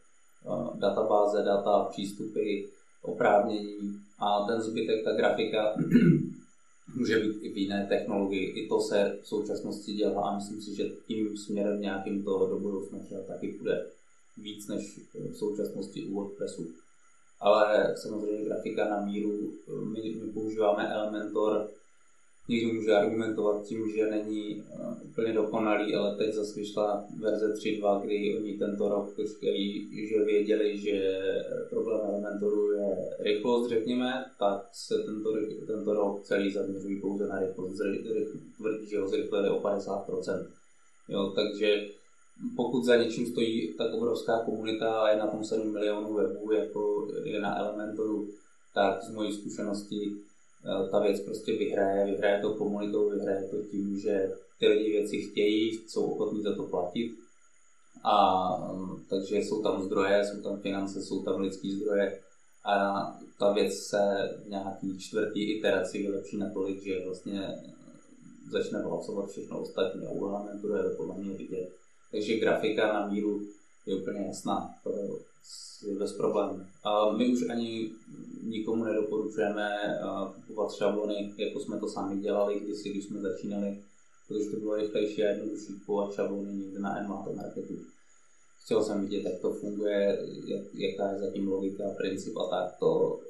Databáze, 0.74 1.42
data, 1.42 1.84
přístupy, 1.84 2.62
oprávnění 3.02 4.00
a 4.18 4.46
ten 4.46 4.60
zbytek, 4.60 5.04
ta 5.04 5.12
grafika 5.12 5.74
může 6.94 7.20
být 7.20 7.42
i 7.42 7.52
v 7.52 7.56
jiné 7.56 7.86
technologii. 7.88 8.50
I 8.50 8.68
to 8.68 8.80
se 8.80 9.18
v 9.22 9.28
současnosti 9.28 9.92
dělá 9.92 10.22
a 10.22 10.36
myslím 10.36 10.62
si, 10.62 10.74
že 10.74 10.84
tím 11.06 11.36
směrem 11.36 11.80
nějakým 11.80 12.24
to 12.24 12.46
do 12.46 12.58
budoucna 12.58 12.98
třeba 12.98 13.20
taky 13.20 13.52
bude 13.58 13.86
víc 14.36 14.68
než 14.68 15.00
v 15.14 15.34
současnosti 15.34 16.04
u 16.04 16.14
WordPressu. 16.14 16.66
Ale 17.40 17.94
samozřejmě 17.96 18.44
grafika 18.44 18.88
na 18.88 19.00
míru, 19.00 19.52
my, 19.84 20.14
my 20.22 20.32
používáme 20.32 20.88
Elementor, 20.88 21.70
někdo 22.50 22.74
může 22.74 22.94
argumentovat 22.94 23.62
tím, 23.62 23.90
že 23.96 24.10
není 24.10 24.56
uh, 24.56 25.10
úplně 25.10 25.32
dokonalý, 25.32 25.94
ale 25.94 26.16
teď 26.16 26.34
zase 26.34 26.60
vyšla 26.60 27.04
verze 27.20 27.54
3.2, 27.54 28.00
kdy 28.00 28.36
oni 28.38 28.58
tento 28.58 28.88
rok 28.88 29.10
říkají, 29.18 29.88
že 30.08 30.24
věděli, 30.24 30.78
že 30.78 31.20
problém 31.70 32.00
Elementoru 32.00 32.72
je 32.72 32.96
rychlost, 33.18 33.68
řekněme, 33.68 34.24
tak 34.38 34.68
se 34.72 34.94
tento, 34.98 35.30
tento 35.66 35.94
rok 35.94 36.22
celý 36.22 36.52
zaměřují 36.52 37.00
pouze 37.00 37.26
na 37.26 37.38
rychlost. 37.38 37.78
Tvrdí, 38.56 38.86
že 38.86 39.00
ho 39.00 39.08
zrychlili 39.08 39.50
o 39.50 39.60
50%. 39.60 40.46
Jo, 41.08 41.32
takže 41.34 41.86
pokud 42.56 42.84
za 42.84 42.96
něčím 42.96 43.26
stojí 43.26 43.74
tak 43.78 43.94
obrovská 43.94 44.38
komunita 44.38 45.00
a 45.00 45.08
je 45.08 45.16
na 45.16 45.26
tom 45.26 45.44
7 45.44 45.72
milionů 45.72 46.14
webů, 46.14 46.52
jako 46.52 47.08
je 47.24 47.40
na 47.40 47.58
Elementoru, 47.58 48.28
tak 48.74 49.02
z 49.02 49.14
mojí 49.14 49.32
zkušenosti 49.32 50.12
Eh, 50.12 50.29
ta 50.90 51.00
věc 51.00 51.20
prostě 51.20 51.52
vyhraje, 51.52 52.06
vyhraje 52.06 52.40
to 52.42 52.54
komunitou, 52.54 53.10
vyhraje 53.10 53.48
to 53.48 53.56
tím, 53.62 54.00
že 54.00 54.32
ty 54.58 54.68
lidi 54.68 54.90
věci 54.90 55.22
chtějí, 55.22 55.88
jsou 55.88 56.04
ochotní 56.04 56.42
za 56.42 56.54
to 56.54 56.62
platit. 56.62 57.12
A 58.04 58.46
mm, 58.72 59.04
takže 59.10 59.36
jsou 59.36 59.62
tam 59.62 59.82
zdroje, 59.82 60.24
jsou 60.24 60.42
tam 60.42 60.60
finance, 60.60 61.02
jsou 61.02 61.22
tam 61.22 61.40
lidský 61.40 61.72
zdroje 61.72 62.20
a 62.64 63.06
ta 63.38 63.52
věc 63.52 63.74
se 63.74 63.98
v 64.44 64.48
nějaký 64.48 64.98
čtvrtý 64.98 65.52
iteraci 65.52 66.02
vylepší 66.02 66.36
natolik, 66.36 66.82
že 66.82 67.04
vlastně 67.04 67.48
eh, 67.48 67.72
začne 68.50 68.78
hlasovat 68.78 69.30
všechno 69.30 69.60
ostatní 69.60 70.06
a 70.06 70.10
u 70.10 70.28
elementu 70.28 70.74
je 70.74 70.82
podle 70.96 71.14
mě 71.18 71.34
vidět. 71.34 71.70
Takže 72.10 72.38
grafika 72.38 72.92
na 72.92 73.06
míru 73.08 73.42
je 73.86 73.94
úplně 73.96 74.26
jasná, 74.26 74.74
to 74.84 74.90
je 75.82 75.94
bez 75.98 76.12
problémů. 76.12 76.60
A 76.84 77.12
my 77.12 77.32
už 77.32 77.48
ani 77.48 77.90
nikomu 78.42 78.84
nedoporučujeme 78.84 79.98
kupovat 80.46 80.72
šablony, 80.72 81.34
jako 81.36 81.60
jsme 81.60 81.80
to 81.80 81.88
sami 81.88 82.20
dělali 82.20 82.60
když 82.60 83.04
jsme 83.04 83.20
začínali, 83.20 83.82
protože 84.28 84.50
to 84.50 84.56
bylo 84.56 84.76
rychlejší 84.76 85.24
a 85.24 85.28
jednodušší 85.28 85.72
kupovat 85.72 86.14
šablony 86.14 86.52
někde 86.52 86.78
na 86.78 86.98
Envato 86.98 87.32
Marketu. 87.32 87.74
Chtěl 88.64 88.84
jsem 88.84 89.00
vidět, 89.00 89.30
jak 89.30 89.40
to 89.40 89.52
funguje, 89.52 90.18
jak, 90.46 90.62
jaká 90.74 91.12
je 91.12 91.18
zatím 91.18 91.48
logika, 91.48 91.84
princip 91.96 92.36
a 92.36 92.46
tak. 92.48 92.78
To 92.78 93.20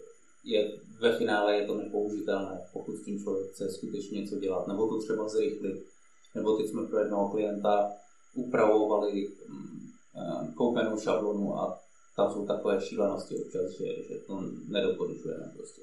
je, 0.45 0.73
ve 1.01 1.17
finále 1.17 1.57
je 1.57 1.67
to 1.67 1.75
nepoužitelné, 1.75 2.61
pokud 2.73 2.97
s 2.97 3.05
tím 3.05 3.23
člověk 3.23 3.51
chce 3.51 3.71
skutečně 3.73 4.21
něco 4.21 4.37
dělat, 4.39 4.67
nebo 4.67 4.89
to 4.89 5.03
třeba 5.03 5.29
zrychlit. 5.29 5.87
Nebo 6.35 6.57
teď 6.57 6.69
jsme 6.69 6.87
pro 6.87 6.99
jednoho 6.99 7.29
klienta 7.29 7.93
upravovali 8.35 9.29
mm, 9.49 9.91
eh, 10.17 10.53
koupenou 10.55 11.01
šablonu 11.01 11.59
a 11.59 11.81
tam 12.17 12.33
jsou 12.33 12.47
takové 12.47 12.81
šílenosti 12.81 13.37
občas, 13.37 13.71
že, 13.71 14.03
že 14.09 14.19
to 14.27 14.41
nedoporučujeme 14.69 15.53
prostě. 15.57 15.83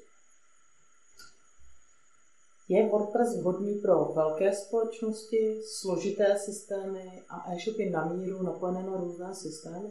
Je 2.68 2.88
WordPress 2.88 3.36
vhodný 3.36 3.74
pro 3.74 4.04
velké 4.04 4.52
společnosti, 4.52 5.60
složité 5.64 6.38
systémy 6.38 7.22
a 7.28 7.52
e-shopy 7.52 7.90
na 7.90 8.04
míru 8.04 8.42
napojené 8.42 8.82
na 8.82 8.96
různé 8.96 9.34
systémy? 9.34 9.88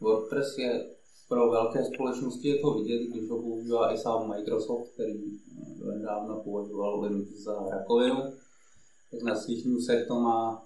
WordPress 0.00 0.58
je 0.58 0.86
pro 1.28 1.50
velké 1.50 1.84
společnosti 1.84 2.48
je 2.48 2.58
to 2.58 2.74
vidět, 2.74 2.98
když 2.98 3.30
ho 3.30 3.42
používá 3.42 3.94
i 3.94 3.98
sám 3.98 4.28
Microsoft, 4.28 4.90
který 4.94 5.20
eh, 5.22 5.98
nedávno 5.98 6.40
považoval 6.40 7.00
Linux 7.00 7.28
za 7.30 7.68
rakovinu. 7.70 8.32
Tak 9.10 9.22
na 9.22 9.34
svých 9.34 9.66
newsech 9.66 10.06
to 10.06 10.14
má 10.14 10.65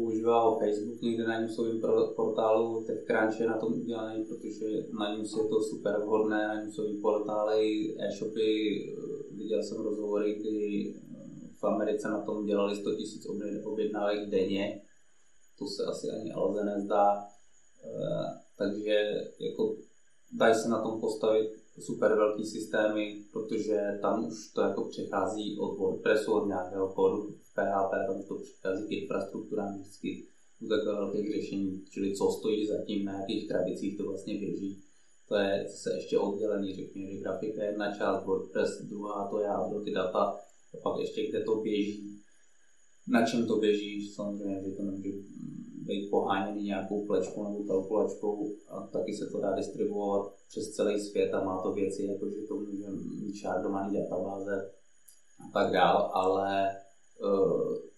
používá 0.00 0.42
ho 0.42 0.58
Facebook 0.58 1.00
někde 1.00 1.24
na 1.24 1.40
newsovém 1.40 1.80
portálu, 2.16 2.84
teď 2.86 2.98
Crunch 3.06 3.40
je 3.40 3.46
na 3.46 3.58
tom 3.58 3.72
udělaný, 3.72 4.24
protože 4.24 4.66
na 4.98 5.16
news 5.16 5.36
je 5.36 5.48
to 5.48 5.60
super 5.62 6.00
vhodné, 6.00 6.48
na 6.48 6.54
newsový 6.54 7.00
portály, 7.00 7.96
e-shopy, 7.98 8.50
viděl 9.30 9.62
jsem 9.62 9.82
rozhovory, 9.82 10.34
kdy 10.34 10.94
v 11.60 11.64
Americe 11.64 12.08
na 12.08 12.22
tom 12.22 12.46
dělali 12.46 12.76
100 12.76 12.90
000 12.90 13.72
objednávek 13.72 14.30
denně, 14.30 14.82
to 15.58 15.66
se 15.66 15.84
asi 15.84 16.06
ani 16.10 16.32
Alze 16.32 16.64
nezdá, 16.64 17.24
eh, 17.84 18.40
takže 18.58 18.96
jako 19.38 19.76
dají 20.32 20.54
se 20.54 20.68
na 20.68 20.82
tom 20.82 21.00
postavit 21.00 21.50
super 21.78 22.14
velký 22.14 22.44
systémy, 22.44 23.24
protože 23.32 23.98
tam 24.02 24.28
už 24.28 24.52
to 24.52 24.60
jako 24.60 24.84
přechází 24.84 25.58
od 25.58 25.78
WordPressu, 25.78 26.32
od 26.32 26.46
nějakého 26.46 26.88
kódu 26.88 27.39
PHP, 27.54 27.90
tam 28.06 28.22
to 28.22 28.34
přichází 28.34 28.88
k 28.88 28.92
infrastrukturám 28.92 29.74
vždycky 29.74 30.26
u 30.60 30.68
takové 30.68 30.94
velkých 30.94 31.34
řešení, 31.34 31.84
čili 31.90 32.14
co 32.14 32.30
stojí 32.30 32.66
za 32.66 32.84
tím, 32.84 33.04
na 33.04 33.20
jakých 33.20 33.48
krabicích 33.48 33.96
to 33.98 34.04
vlastně 34.04 34.38
běží. 34.38 34.82
To 35.28 35.36
je 35.36 35.68
se 35.68 35.94
ještě 35.94 36.18
oddělený, 36.18 36.74
řekněme, 36.74 37.10
že 37.10 37.18
grafika 37.18 37.62
je 37.62 37.68
jedna 37.68 37.96
část, 37.96 38.24
WordPress 38.24 38.82
druhá, 38.82 39.28
to 39.30 39.40
jádro, 39.40 39.80
ty 39.80 39.90
data, 39.90 40.38
a 40.74 40.76
pak 40.82 41.00
ještě 41.00 41.28
kde 41.28 41.44
to 41.44 41.56
běží, 41.56 42.20
na 43.08 43.26
čem 43.26 43.46
to 43.46 43.56
běží, 43.56 44.08
samozřejmě, 44.08 44.62
že 44.64 44.76
to 44.76 44.82
nemůže 44.82 45.10
být 45.90 46.10
poháněný 46.10 46.62
nějakou 46.62 47.06
plečkou 47.06 47.44
nebo 47.44 47.64
kalkulačkou 47.64 48.56
a 48.68 48.86
taky 48.86 49.14
se 49.14 49.26
to 49.26 49.40
dá 49.40 49.54
distribuovat 49.54 50.32
přes 50.48 50.70
celý 50.70 51.00
svět 51.00 51.34
a 51.34 51.44
má 51.44 51.62
to 51.62 51.72
věci, 51.72 52.04
jako 52.04 52.30
že 52.30 52.46
to 52.48 52.54
může 52.54 52.88
mít 53.20 53.34
šárdovaný 53.34 53.96
databáze 53.96 54.70
a 55.40 55.50
tak 55.52 55.72
dál, 55.72 56.10
ale 56.14 56.76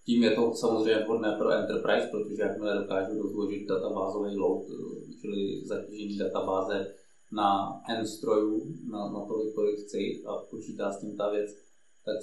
tím 0.05 0.23
je 0.23 0.31
to 0.31 0.55
samozřejmě 0.55 1.05
vhodné 1.05 1.37
pro 1.39 1.51
enterprise, 1.51 2.09
protože 2.11 2.43
jakmile 2.43 2.79
dokážu 2.79 3.23
rozložit 3.23 3.69
databázový 3.69 4.37
load, 4.37 4.65
eh, 4.71 5.13
čili 5.21 5.67
zatížení 5.67 6.19
databáze 6.19 6.95
na 7.33 7.81
N 7.99 8.07
strojů, 8.07 8.75
na, 8.91 9.13
na 9.13 9.27
tolik, 9.27 9.55
kolik 9.55 9.79
chci 9.79 10.23
a 10.27 10.37
počítá 10.51 10.93
s 10.93 11.01
tím 11.01 11.17
ta 11.17 11.31
věc, 11.31 11.51
tak 12.05 12.17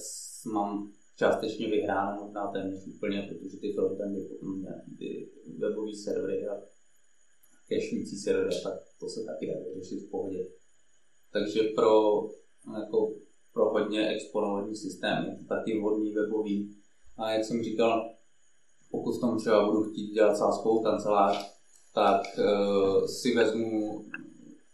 mám 0.53 0.91
částečně 1.17 1.67
vyhráno, 1.67 2.23
možná 2.23 2.47
téměř 2.47 2.87
úplně, 2.87 3.29
protože 3.29 3.57
ty 3.57 3.73
frontendy 3.73 4.21
potom 4.21 4.61
nějaký 4.61 4.97
ty 4.97 5.29
webový 5.57 5.95
servery 5.95 6.47
a 6.47 6.53
cachující 7.67 8.15
servery, 8.17 8.55
tak 8.63 8.73
to 8.99 9.09
se 9.09 9.23
taky 9.23 9.47
dá 9.47 9.53
vyřešit 9.59 10.07
v 10.07 10.09
pohodě. 10.11 10.47
Takže 11.31 11.63
pro, 11.63 12.23
jako 12.81 13.13
pro 13.53 13.69
hodně 13.69 14.09
exponovaný 14.09 14.75
systém 14.75 15.45
taky 15.49 15.79
vhodný 15.79 16.13
webový. 16.13 16.78
A 17.19 17.31
jak 17.31 17.45
jsem 17.45 17.63
říkal, 17.63 18.09
pokud 18.91 19.17
v 19.17 19.19
tom 19.19 19.37
třeba 19.37 19.65
budu 19.65 19.83
chtít 19.83 20.13
dělat 20.13 20.37
sáskovou 20.37 20.83
kancelář, 20.83 21.59
tak 21.93 22.21
uh, 22.37 23.05
si 23.05 23.35
vezmu 23.35 24.05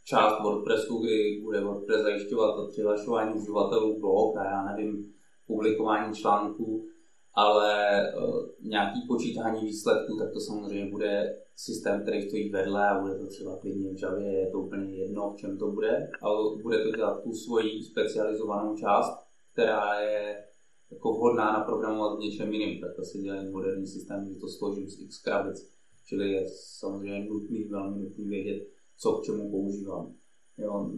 část 0.04 0.44
WordPressu, 0.44 0.98
kdy 0.98 1.42
bude 1.44 1.62
WordPress 1.62 2.02
zajišťovat 2.02 2.70
přihlašování 2.70 3.34
uživatelů 3.34 4.00
blog 4.00 4.38
a 4.38 4.46
já 4.46 4.66
nevím, 4.66 5.14
publikování 5.48 6.16
článků, 6.16 6.86
ale 7.34 8.02
uh, 8.18 8.46
nějaký 8.62 9.00
počítání 9.08 9.62
výsledků, 9.62 10.18
tak 10.20 10.34
to 10.34 10.40
samozřejmě 10.40 10.92
bude 10.92 11.38
systém, 11.56 12.02
který 12.02 12.22
stojí 12.22 12.50
vedle 12.50 12.90
a 12.90 13.00
bude 13.00 13.16
to 13.20 13.28
třeba 13.28 13.58
klidně 13.58 13.90
v 13.94 14.02
Javě, 14.04 14.40
je 14.40 14.52
to 14.52 14.60
úplně 14.60 14.96
jedno, 14.96 15.32
v 15.32 15.36
čem 15.36 15.58
to 15.58 15.72
bude, 15.72 16.10
ale 16.22 16.38
bude 16.62 16.84
to 16.84 16.92
dělat 16.92 17.24
tu 17.24 17.34
svoji 17.34 17.84
specializovanou 17.84 18.76
část, 18.76 19.18
která 19.54 20.00
je 20.00 20.46
jako 20.92 21.14
vhodná 21.14 21.54
na 21.54 21.60
programovat 21.64 22.18
v 22.18 22.22
něčem 22.22 22.54
jiným, 22.54 22.82
tak 22.82 22.96
to 22.96 23.04
se 23.04 23.18
dělá 23.18 23.44
moderní 23.52 23.88
systém, 23.88 24.26
že 24.26 24.36
to 24.36 24.48
složím 24.48 24.90
z 24.90 25.02
x 25.02 25.22
krabic, 25.22 25.72
čili 26.06 26.32
je 26.32 26.48
samozřejmě 26.50 27.26
nutný, 27.26 27.64
velmi 27.64 28.04
nutný 28.04 28.26
vědět, 28.26 28.68
co 28.98 29.12
k 29.14 29.24
čemu 29.24 29.52
používám. 29.52 30.14
Jo, 30.58 30.92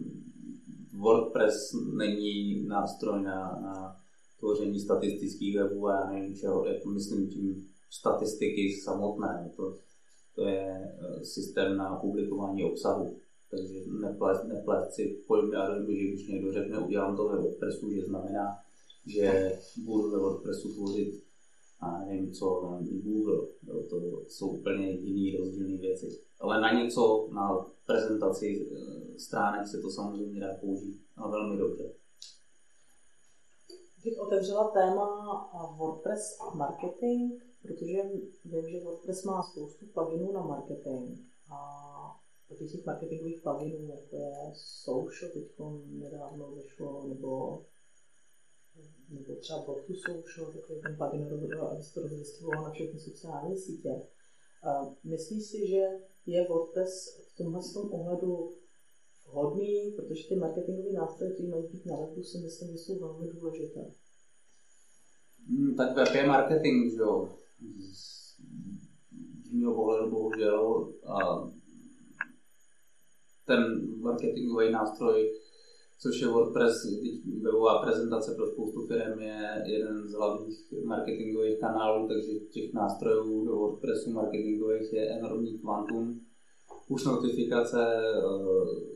WordPress 0.98 1.72
není 1.96 2.64
nástroj 2.66 3.22
na, 3.22 3.60
na 3.62 3.96
tvoření 4.38 4.80
statistických 4.80 5.58
webů 5.58 5.88
a 5.88 6.00
já 6.00 6.10
nevím 6.10 6.34
čeho, 6.34 6.66
jako 6.66 6.88
myslím 6.88 7.28
tím 7.28 7.68
statistiky 7.90 8.72
samotné. 8.84 9.52
To, 9.56 9.76
to 10.34 10.44
je 10.44 10.66
eh, 10.68 11.24
systém 11.24 11.76
na 11.76 11.96
publikování 11.96 12.64
obsahu. 12.64 13.16
takže 13.50 13.74
neplet, 13.86 14.44
neplet 14.44 14.92
si 14.92 15.22
pojmy 15.26 15.56
a 15.56 15.78
že 15.78 15.84
když 15.84 16.28
někdo 16.28 16.52
řekne, 16.52 16.78
udělám 16.78 17.16
to 17.16 17.28
ve 17.28 17.38
WordPressu, 17.38 17.90
že 17.90 18.02
znamená, 18.02 18.56
že 19.08 19.58
budu 19.84 20.10
ve 20.10 20.18
WordPressu 20.18 20.74
tvořit 20.74 21.24
a 21.80 22.04
nevím 22.04 22.32
co, 22.32 22.78
Google, 22.80 23.48
jo, 23.62 23.82
to 23.90 24.24
jsou 24.28 24.48
úplně 24.48 24.90
jiný 24.90 25.36
rozdílné 25.36 25.78
věci. 25.78 26.20
Ale 26.40 26.60
na 26.60 26.82
něco, 26.82 27.28
na 27.32 27.66
prezentaci 27.86 28.68
eh, 28.72 29.18
stránek 29.18 29.66
se 29.66 29.80
to 29.80 29.90
samozřejmě 29.90 30.40
dá 30.40 30.54
použít 30.60 31.00
a 31.16 31.28
velmi 31.28 31.58
dobře. 31.58 31.94
Bych 34.04 34.18
otevřela 34.18 34.70
téma 34.70 35.06
WordPress 35.78 36.38
marketing, 36.54 37.32
protože 37.62 38.02
vím, 38.44 38.70
že 38.70 38.84
WordPress 38.84 39.24
má 39.24 39.42
spoustu 39.42 39.86
pluginů 39.86 40.32
na 40.32 40.42
marketing 40.42 41.18
a 41.50 41.58
těch 42.56 42.86
marketingových 42.86 43.42
pluginů, 43.42 43.88
jako 43.88 44.16
je 44.16 44.52
Social, 44.54 45.32
teď 45.32 45.44
nedávno 45.86 46.50
vyšlo, 46.50 47.08
nebo 47.08 47.62
nebo 49.08 49.34
třeba 49.34 49.62
to 49.62 49.76
Social, 49.94 50.52
takový 50.52 50.80
ten 50.82 50.96
plugin, 50.96 51.54
aby 51.70 51.82
se 51.82 51.94
to 51.94 52.02
rozlistivoval 52.02 52.64
na 52.64 52.70
všechny 52.70 53.00
sociální 53.00 53.56
sítě. 53.56 54.02
Myslíš 55.04 55.46
si, 55.46 55.68
že 55.68 55.82
je 56.26 56.48
WordPress 56.48 57.20
v 57.32 57.36
tomhle 57.36 57.60
tom 57.74 57.92
ohledu 57.92 58.54
vhodný, 59.26 59.92
protože 59.96 60.28
ty 60.28 60.36
marketingové 60.36 60.92
nástroje, 60.92 61.32
které 61.32 61.48
mají 61.48 61.62
být 61.68 61.86
na 61.86 61.96
webu, 61.96 62.22
si 62.22 62.38
myslím, 62.38 62.72
že 62.72 62.78
jsou 62.78 62.98
velmi 62.98 63.28
důležité. 63.28 63.80
Hmm, 65.48 65.76
tak 65.76 65.96
web 65.96 66.14
je 66.14 66.26
marketing, 66.26 66.92
že 66.92 66.98
jo. 66.98 67.28
Z 67.92 69.52
mého 69.52 69.74
pohledu 69.74 70.10
bohužel 70.10 70.92
a 71.06 71.48
ten 73.46 73.60
marketingový 74.00 74.72
nástroj 74.72 75.40
což 75.98 76.20
je 76.20 76.28
WordPress, 76.28 76.74
webová 77.42 77.82
prezentace 77.82 78.34
pro 78.34 78.46
spoustu 78.46 78.86
firm 78.86 79.20
je 79.20 79.62
jeden 79.66 80.08
z 80.08 80.12
hlavních 80.12 80.72
marketingových 80.84 81.60
kanálů, 81.60 82.08
takže 82.08 82.32
těch 82.32 82.72
nástrojů 82.72 83.44
do 83.44 83.56
WordPressu 83.56 84.10
marketingových 84.10 84.92
je 84.92 85.18
enormní 85.18 85.58
kvantum. 85.58 86.20
Už 86.88 87.04
notifikace, 87.04 87.86
eh, 87.96 88.88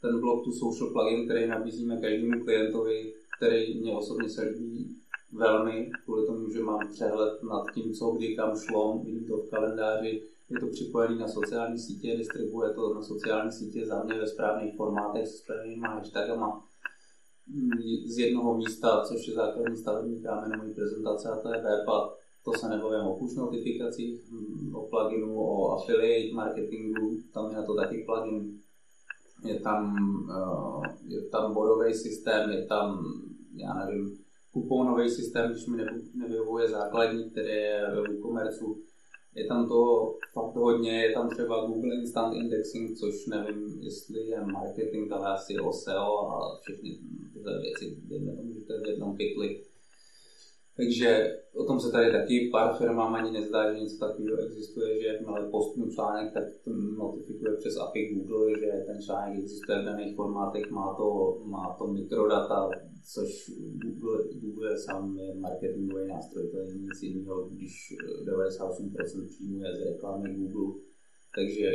ten 0.00 0.20
blog 0.20 0.44
tu 0.44 0.52
social 0.52 0.90
plugin, 0.90 1.24
který 1.24 1.48
nabízíme 1.48 2.00
každému 2.00 2.44
klientovi, 2.44 3.12
který 3.38 3.80
mě 3.80 3.96
osobně 3.96 4.28
se 4.28 4.42
líbí 4.42 4.96
velmi, 5.32 5.90
kvůli 6.04 6.26
tomu, 6.26 6.50
že 6.50 6.62
mám 6.62 6.88
přehled 6.88 7.42
nad 7.42 7.64
tím, 7.74 7.92
co 7.92 8.10
kdy 8.10 8.36
kam 8.36 8.56
šlo, 8.58 8.98
vidím 9.04 9.26
to 9.26 9.36
v 9.36 9.50
kalendáři, 9.50 10.22
je 10.50 10.60
to 10.60 10.66
připojené 10.66 11.14
na 11.14 11.28
sociální 11.28 11.78
sítě, 11.78 12.16
distribuje 12.16 12.74
to 12.74 12.94
na 12.94 13.02
sociální 13.02 13.52
sítě 13.52 13.86
za 13.86 14.02
mě 14.02 14.20
ve 14.20 14.26
správných 14.26 14.76
formátech 14.76 15.26
s 15.26 15.36
správnýma 15.36 15.88
hashtagama 15.88 16.64
z 18.06 18.18
jednoho 18.18 18.56
místa, 18.56 19.02
což 19.08 19.28
je 19.28 19.34
základní 19.34 19.76
stavební 19.76 20.22
kámen 20.22 20.58
mojí 20.58 20.74
prezentace 20.74 21.28
a 21.28 21.36
to 21.36 21.54
je 21.54 21.62
web 21.62 21.88
a 21.88 22.14
to 22.44 22.52
se 22.52 22.68
nebavím 22.68 23.06
o 23.06 23.18
push 23.18 23.36
notifikacích, 23.36 24.20
o 24.74 24.88
pluginu, 24.88 25.40
o 25.40 25.70
affiliate 25.72 26.34
marketingu, 26.34 27.18
tam 27.34 27.50
je 27.50 27.56
na 27.56 27.62
to 27.62 27.74
taky 27.74 28.04
plugin. 28.06 28.60
Je 29.44 29.60
tam, 29.60 29.96
eh, 30.30 30.96
je 31.08 31.28
tam 31.28 31.54
bodový 31.54 31.94
systém, 31.94 32.50
je 32.50 32.66
tam, 32.66 33.04
já 33.54 33.74
nevím, 33.74 34.18
kuponový 34.52 35.10
systém, 35.10 35.50
když 35.50 35.66
mi 35.66 35.84
nevyhovuje 36.14 36.68
základní, 36.68 37.30
který 37.30 37.48
je 37.48 37.86
ve 37.90 38.00
WooCommerce 38.00 38.64
je 39.36 39.44
tam 39.46 39.68
to 39.68 40.10
fakt 40.32 40.56
hodně, 40.56 41.02
je 41.02 41.12
tam 41.12 41.30
třeba 41.30 41.66
Google 41.66 41.94
Instant 41.94 42.34
Indexing, 42.34 42.98
což 42.98 43.26
nevím, 43.26 43.78
jestli 43.82 44.26
je 44.26 44.40
marketing, 44.40 45.12
ale 45.12 45.26
asi 45.26 45.54
SEO 45.70 46.30
a 46.30 46.58
všechny 46.60 46.98
tyhle 47.32 47.60
věci, 47.60 47.96
dejme 48.02 48.32
tomu, 48.32 48.54
že 48.54 48.60
to 48.60 48.72
je 48.72 48.80
v 48.80 48.86
jednom 48.86 49.16
pytli. 49.16 49.60
Takže 50.76 51.38
o 51.54 51.64
tom 51.64 51.80
se 51.80 51.92
tady 51.92 52.12
taky 52.12 52.48
pár 52.52 52.76
firmám 52.76 53.14
ani 53.14 53.30
nezdá, 53.30 53.72
že 53.72 53.80
něco 53.80 53.98
takového 53.98 54.38
existuje, 54.38 55.00
že 55.00 55.06
jakmile 55.06 55.50
postnu 55.50 55.90
článek, 55.90 56.32
tak 56.32 56.44
notifikuje 56.98 57.56
přes 57.56 57.76
API 57.76 58.14
Google, 58.14 58.60
že 58.60 58.84
ten 58.86 59.02
článek 59.02 59.38
existuje 59.38 59.82
v 59.82 59.84
daných 59.84 60.16
formátech, 60.16 60.70
má 60.70 60.94
to, 60.94 61.38
má 61.44 61.76
to 61.78 61.86
mikrodata, 61.86 62.70
což 63.12 63.50
Google, 63.84 64.24
Google 64.34 64.78
sám 64.78 65.16
je 65.18 65.34
marketingový 65.34 66.08
nástroj, 66.08 66.48
to 66.50 66.58
je 66.58 66.66
nic 66.74 67.02
jiného, 67.02 67.48
když 67.48 67.94
98% 68.24 69.26
příjmu 69.26 69.62
je 69.62 69.76
z 69.76 69.84
reklamy 69.84 70.34
Google, 70.34 70.80
takže 71.36 71.70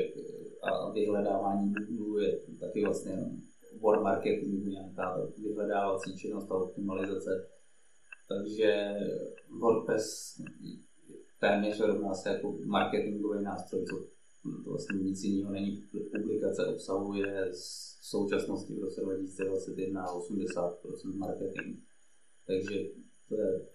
a 0.62 0.92
vyhledávání 0.92 1.74
Google 1.90 2.24
je 2.26 2.40
taky 2.60 2.84
vlastně 2.84 3.32
war 3.82 4.02
marketingu, 4.04 4.70
nějaká 4.70 5.28
vyhledávací 5.38 6.18
činnost 6.18 6.52
a 6.52 6.56
optimalizace. 6.56 7.48
Takže 8.38 8.94
WordPress 9.60 10.42
téměř 11.40 11.80
rovná 11.80 12.14
se 12.14 12.30
jako 12.30 12.58
marketingový 12.66 13.44
nástroj, 13.44 13.86
co 13.86 13.98
to 14.64 14.70
vlastně 14.70 15.00
nic 15.00 15.24
jiného 15.24 15.52
není. 15.52 15.84
Publikace 16.18 16.66
obsahuje 16.66 17.50
v 17.52 18.06
současnosti 18.06 18.74
v 18.74 18.80
roce 18.80 19.02
2021 19.02 20.06
80% 20.06 21.18
marketing. 21.18 21.80
Takže 22.48 22.80
to 23.30 23.36
je 23.36 23.68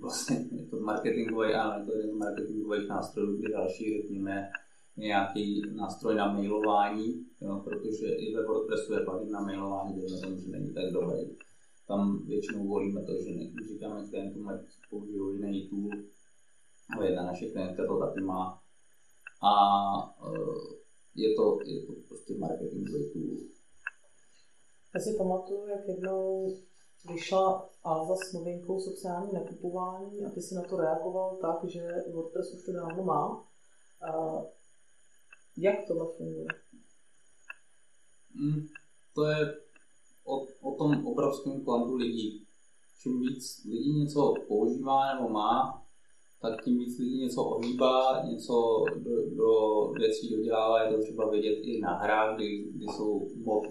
vlastně 0.00 0.48
je 0.52 0.66
to 0.66 0.80
marketingový, 0.80 1.48
to 1.86 1.92
je 1.92 1.98
jeden 1.98 2.10
z 2.10 2.18
marketingových 2.18 2.88
nástrojů, 2.88 3.36
kdy 3.36 3.52
další, 3.52 4.02
řekněme, 4.02 4.50
nějaký 4.96 5.62
nástroj 5.74 6.14
na 6.14 6.32
mailování, 6.32 7.26
jo, 7.40 7.60
protože 7.64 8.06
i 8.06 8.34
ve 8.34 8.46
WordPressu 8.46 8.92
je 8.92 9.00
plugin 9.00 9.30
na 9.30 9.40
mailování, 9.40 9.94
tomu, 10.20 10.40
že 10.40 10.48
není 10.48 10.74
tak 10.74 10.92
dobrý. 10.92 11.36
Tam 11.86 12.26
většinou 12.26 12.68
volíme 12.68 13.04
to, 13.04 13.12
že 13.22 13.30
ne, 13.30 13.52
říkáme 13.68 14.08
klientům, 14.08 14.48
ať 14.48 14.60
použijou 14.90 15.30
jiný 15.30 15.68
tool, 15.68 15.90
ale 16.96 17.06
jedna 17.06 17.22
naše 17.22 17.50
klientka 17.50 17.86
to 17.86 17.98
taky 17.98 18.20
má, 18.20 18.64
a 19.44 19.52
eh, 20.26 20.76
je 21.14 21.34
to, 21.34 21.58
je 21.64 21.86
to 21.86 21.92
prostě 22.08 22.34
marketingový 22.38 23.12
tool. 23.12 23.38
Já 24.94 25.00
si 25.00 25.16
pamatuju, 25.18 25.66
jak 25.66 25.88
jednou 25.88 26.54
vyšla 27.12 27.70
Alza 27.82 28.14
s 28.16 28.32
novinkou 28.32 28.80
sociální 28.80 29.32
nakupování 29.32 30.24
a 30.24 30.30
ty 30.30 30.42
si 30.42 30.54
na 30.54 30.62
to 30.62 30.76
reagoval 30.76 31.36
tak, 31.36 31.70
že 31.70 31.88
WordPress 32.12 32.54
už 32.54 32.64
to 32.64 32.72
dávno 32.72 33.04
má. 33.04 33.48
A 34.10 34.42
jak 35.56 35.86
to 35.88 36.14
funguje? 36.16 36.46
Mm, 38.34 38.66
to 39.14 39.24
je 39.24 39.63
o, 40.24 40.46
o 40.60 40.74
tom 40.78 41.06
obrovském 41.06 41.64
kvantu 41.64 41.94
lidí. 41.94 42.46
Čím 43.02 43.20
víc 43.20 43.64
lidí 43.64 43.92
něco 43.92 44.34
používá 44.48 45.14
nebo 45.14 45.28
má, 45.28 45.84
tak 46.42 46.64
tím 46.64 46.78
víc 46.78 46.98
lidí 46.98 47.18
něco 47.20 47.44
ohýbá, 47.44 48.22
něco 48.24 48.84
do, 48.96 49.30
do 49.36 49.48
věcí 49.98 50.36
dodělává, 50.36 50.82
je 50.82 50.92
to 50.92 51.02
třeba 51.02 51.30
vidět 51.30 51.58
i 51.62 51.80
na 51.80 51.98
hrách, 51.98 52.36
kdy, 52.36 52.64
kdy 52.72 52.86
jsou 52.86 53.28
mod, 53.44 53.62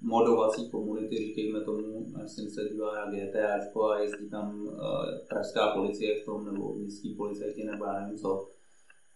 modovací 0.00 0.70
komunity, 0.70 1.16
říkejme 1.16 1.60
tomu, 1.60 2.06
až 2.22 2.30
jsem 2.30 2.48
se 2.50 2.68
dívá 2.72 2.94
na 2.94 3.10
GTA 3.10 3.54
a 3.94 3.98
jezdí 3.98 4.30
tam 4.30 4.62
uh, 4.62 4.74
pražská 5.28 5.74
policie 5.74 6.22
v 6.22 6.24
tom, 6.24 6.44
nebo 6.44 6.74
městský 6.74 7.14
policajti, 7.14 7.64
nebo 7.64 7.84
já 7.84 8.00
nevím 8.00 8.18
co. 8.18 8.48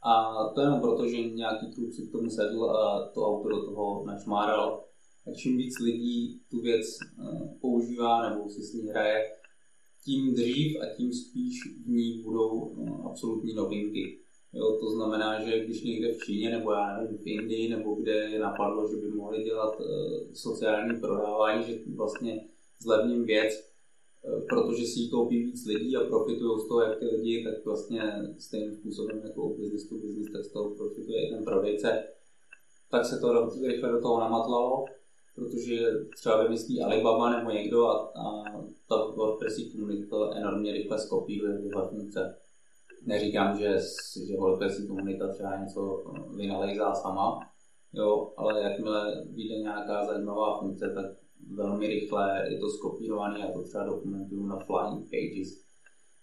A 0.02 0.44
to 0.54 0.60
jenom 0.60 0.80
proto, 0.80 1.08
že 1.08 1.28
nějaký 1.28 1.74
klub 1.74 1.92
si 1.92 2.06
k 2.08 2.12
tomu 2.12 2.30
sedl 2.30 2.64
a 2.64 3.10
to 3.14 3.26
auto 3.26 3.48
do 3.48 3.64
toho 3.64 4.04
načmáral. 4.06 4.84
A 5.26 5.34
čím 5.34 5.56
víc 5.56 5.78
lidí 5.78 6.40
tu 6.50 6.60
věc 6.60 6.86
uh, 7.18 7.58
používá 7.60 8.30
nebo 8.30 8.48
si 8.48 8.62
s 8.62 8.72
ní 8.74 8.88
hraje, 8.88 9.30
tím 10.04 10.34
dřív 10.34 10.80
a 10.80 10.96
tím 10.96 11.12
spíš 11.12 11.60
v 11.86 11.88
ní 11.88 12.22
budou 12.22 12.74
no, 12.74 13.06
absolutní 13.10 13.54
novinky. 13.54 14.18
Jo, 14.52 14.78
to 14.80 14.90
znamená, 14.90 15.44
že 15.44 15.64
když 15.64 15.82
někde 15.82 16.12
v 16.12 16.18
Číně 16.24 16.50
nebo 16.50 16.72
já 16.72 17.00
nevím, 17.00 17.18
v 17.18 17.26
Indii 17.26 17.68
nebo 17.68 17.94
kde 17.94 18.38
napadlo, 18.38 18.90
že 18.90 18.96
by 18.96 19.08
mohli 19.08 19.44
dělat 19.44 19.80
uh, 19.80 19.86
sociální 20.32 21.00
prodávání, 21.00 21.64
že 21.66 21.78
vlastně 21.96 22.48
zlevním 22.80 23.24
věc, 23.24 23.72
protože 24.48 24.86
si 24.86 25.00
ji 25.00 25.08
koupí 25.08 25.42
víc 25.42 25.66
lidí 25.66 25.96
a 25.96 26.04
profitují 26.04 26.60
z 26.60 26.68
toho, 26.68 26.80
jak 26.80 26.98
ty 26.98 27.04
lidi, 27.04 27.44
tak 27.44 27.64
vlastně 27.64 28.02
stejným 28.38 28.74
způsobem 28.74 29.20
jako 29.24 29.42
u 29.42 29.56
business 29.56 29.88
to 29.88 29.94
business, 29.94 30.32
tak 30.32 30.44
z 30.44 30.52
toho 30.52 30.70
profituje 30.70 31.26
i 31.26 31.30
ten 31.30 31.44
prodejce. 31.44 32.04
Tak 32.90 33.04
se 33.04 33.20
to 33.20 33.50
rychle 33.66 33.92
do 33.92 34.00
toho 34.00 34.20
namatlalo 34.20 34.84
protože 35.34 35.86
třeba 36.16 36.42
vymyslí 36.42 36.82
Alibaba 36.82 37.38
nebo 37.38 37.50
někdo 37.50 37.86
a, 37.86 38.12
a 38.16 38.44
ta 38.88 38.96
WordPressí 39.16 39.72
komunita 39.72 40.06
to 40.10 40.32
enormně 40.32 40.72
rychle 40.72 40.98
skopíruje 40.98 41.58
tyhle 41.58 41.88
funkce. 41.88 42.38
Neříkám, 43.06 43.58
že, 43.58 43.78
že 44.28 44.36
WordPressí 44.36 44.88
komunita 44.88 45.28
třeba 45.28 45.56
něco 45.56 46.04
vynalézá 46.36 46.94
sama, 46.94 47.38
jo, 47.92 48.32
ale 48.36 48.62
jakmile 48.62 49.24
vyjde 49.30 49.54
nějaká 49.54 50.06
zajímavá 50.06 50.60
funkce, 50.60 50.92
tak 50.94 51.06
velmi 51.50 51.86
rychle 51.86 52.46
je 52.50 52.58
to 52.58 52.68
skopírované 52.68 53.48
a 53.48 53.52
to 53.52 53.62
třeba 53.62 53.84
dokumentuju 53.84 54.46
na 54.46 54.58
Flying 54.58 55.10
Pages. 55.10 55.62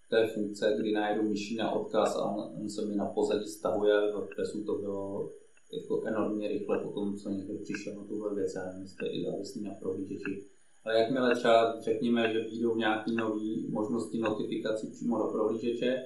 To 0.10 0.16
je 0.16 0.28
funkce, 0.28 0.76
kdy 0.80 0.92
najdu 0.92 1.24
myší 1.24 1.56
na 1.56 1.72
odkaz 1.72 2.16
a 2.16 2.26
on, 2.26 2.62
on 2.62 2.70
se 2.70 2.86
mi 2.86 2.96
na 2.96 3.06
pozadí 3.06 3.46
stahuje. 3.46 4.12
V 4.12 4.14
WordPressu 4.14 4.64
to 4.64 4.76
bylo 4.76 5.30
jako 5.72 6.04
enormně 6.06 6.48
rychle 6.48 6.80
po 6.80 6.90
tom, 6.90 7.16
co 7.16 7.30
někdo 7.30 7.54
přišel 7.64 7.96
na 7.96 8.04
tuhle 8.04 8.36
věc, 8.36 8.56
já 8.56 8.66
nevím, 8.66 8.82
jestli 8.82 9.08
i 9.08 9.26
závislý 9.26 9.62
na 9.64 9.74
prohlížeči. 9.74 10.44
Ale 10.86 11.00
jakmile 11.00 11.36
třeba 11.36 11.82
řekněme, 11.82 12.34
že 12.34 12.40
výjdou 12.40 12.76
nějaké 12.76 13.12
nové 13.12 13.70
možnosti 13.70 14.20
notifikací 14.20 14.92
přímo 14.92 15.18
do 15.18 15.24
prohlížeče, 15.24 16.06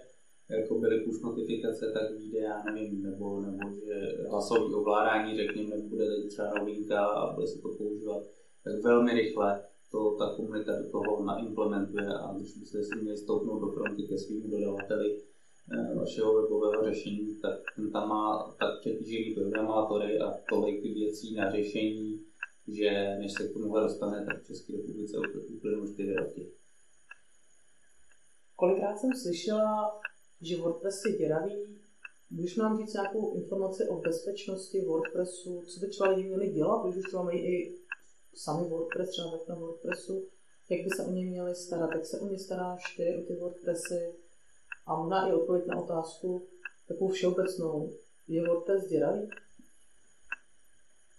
jako 0.49 0.80
byly 0.80 0.99
push 0.99 1.21
notifikace, 1.21 1.91
tak 1.93 2.17
vyjde, 2.17 2.39
já 2.39 2.63
nevím, 2.63 3.04
nebo, 3.04 3.41
nebo 3.41 3.69
že 3.86 4.23
hlasový 4.30 4.73
ovládání, 4.73 5.38
řekněme, 5.38 5.78
bude 5.78 6.06
teď 6.06 6.28
třeba 6.28 6.54
novinka 6.60 7.06
a 7.06 7.34
bude 7.34 7.47
se 7.47 7.62
to 7.62 7.69
používat, 7.69 8.23
tak 8.63 8.84
velmi 8.84 9.13
rychle 9.13 9.63
to 9.91 10.15
ta 10.15 10.36
komunita 10.36 10.82
do 10.82 10.89
toho 10.89 11.23
naimplementuje 11.23 12.08
a 12.08 12.34
když 12.34 12.58
byste 12.58 12.84
si 12.84 12.95
měli 13.02 13.17
stoupnout 13.17 13.60
do 13.60 13.67
fronty 13.71 14.04
ke 14.04 14.17
svým 14.17 14.49
dodavateli 14.49 15.21
vašeho 15.95 16.41
webového 16.41 16.84
řešení, 16.84 17.39
tak 17.41 17.60
ten 17.76 17.91
tam 17.91 18.10
má 18.10 18.56
tak 18.60 18.80
přetížený 18.80 19.34
programátory 19.34 20.19
a 20.19 20.32
tolik 20.49 20.84
věcí 20.84 21.36
na 21.36 21.52
řešení, 21.52 22.26
že 22.67 23.15
než 23.19 23.34
se 23.34 23.47
k 23.47 23.54
tomuhle 23.54 23.82
dostane, 23.82 24.26
tak 24.26 24.43
v 24.43 24.47
České 24.47 24.78
republice 24.78 25.17
uplynou 25.56 25.88
4 25.88 26.13
roky. 26.13 26.52
Kolikrát 28.56 28.97
jsem 28.97 29.10
slyšela, 29.23 30.02
že 30.41 30.58
WordPress 30.58 31.06
je 31.06 31.17
děravý. 31.17 31.80
Můžeš 32.30 32.56
nám 32.56 32.78
říct 32.78 32.93
nějakou 32.93 33.36
informaci 33.36 33.84
o 33.89 33.99
bezpečnosti 33.99 34.82
WordPressu, 34.82 35.62
co 35.62 35.80
by 35.80 35.88
třeba 35.88 36.10
lidi 36.10 36.28
měli 36.28 36.49
dělat, 36.49 36.84
když 36.84 36.97
už 36.97 37.04
třeba 37.04 37.23
mají 37.23 37.39
i 37.39 37.76
sami 38.34 38.67
WordPress, 38.67 39.10
třeba 39.10 39.39
na 39.49 39.56
WordPressu, 39.56 40.28
jak 40.69 40.84
by 40.84 40.89
se 40.89 41.06
o 41.06 41.12
ně 41.12 41.26
měli 41.26 41.56
starat, 41.56 41.89
jak 41.93 42.06
se 42.06 42.19
o 42.19 42.28
ně 42.28 42.39
staráš 42.39 42.95
ty, 42.97 43.17
o 43.23 43.28
ty 43.28 43.36
WordPressy 43.36 44.23
a 44.86 44.96
možná 44.96 45.28
i 45.28 45.34
odpověď 45.34 45.65
na 45.67 45.82
otázku 45.82 46.48
takovou 46.88 47.10
všeobecnou. 47.10 47.89
Je 48.28 48.48
WordPress 48.48 48.88
děravý? 48.88 49.30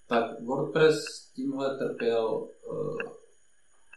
Tak 0.08 0.40
WordPress 0.42 1.04
tímhle 1.34 1.78
trpěl 1.78 2.48
uh, 2.70 2.98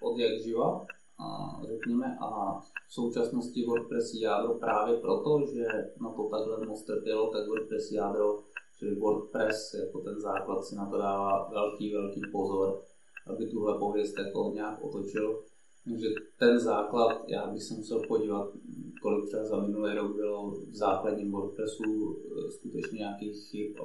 od 0.02 0.18
jak 0.18 0.42
živa, 0.44 0.86
a, 1.20 1.26
řekněme, 1.68 2.18
a 2.22 2.60
v 2.60 2.94
současnosti 2.94 3.66
WordPress 3.66 4.14
jádro 4.14 4.54
právě 4.54 4.98
proto, 4.98 5.40
že 5.54 5.66
na 6.02 6.10
to 6.10 6.30
takhle 6.30 6.66
moc 6.66 6.86
trpělo, 6.86 7.32
tak 7.32 7.48
WordPress 7.48 7.92
jádro, 7.92 8.40
čili 8.80 8.96
WordPress 8.96 9.74
jako 9.74 10.00
ten 10.00 10.20
základ 10.20 10.64
si 10.64 10.76
na 10.76 10.90
to 10.90 10.98
dává 10.98 11.50
velký, 11.50 11.94
velký 11.94 12.22
pozor, 12.32 12.82
aby 13.28 13.48
tuhle 13.48 13.80
pověst 13.80 14.18
jako 14.18 14.52
nějak 14.54 14.84
otočil. 14.84 15.44
Takže 15.88 16.08
ten 16.40 16.60
základ, 16.60 17.26
já 17.28 17.48
bych 17.48 17.64
se 17.64 17.74
musel 17.74 18.02
podívat, 18.08 18.54
kolik 19.02 19.28
třeba 19.28 19.46
za 19.46 19.62
minulý 19.62 19.96
rok 19.96 20.16
bylo 20.16 20.52
v 20.52 20.76
základním 20.76 21.32
WordPressu 21.32 22.18
eh, 22.18 22.52
skutečně 22.52 22.98
nějakých 22.98 23.36
chyb 23.50 23.76
a 23.80 23.84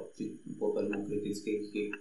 potažmo 0.59 1.05
kritických 1.05 1.71
chyb. 1.71 1.91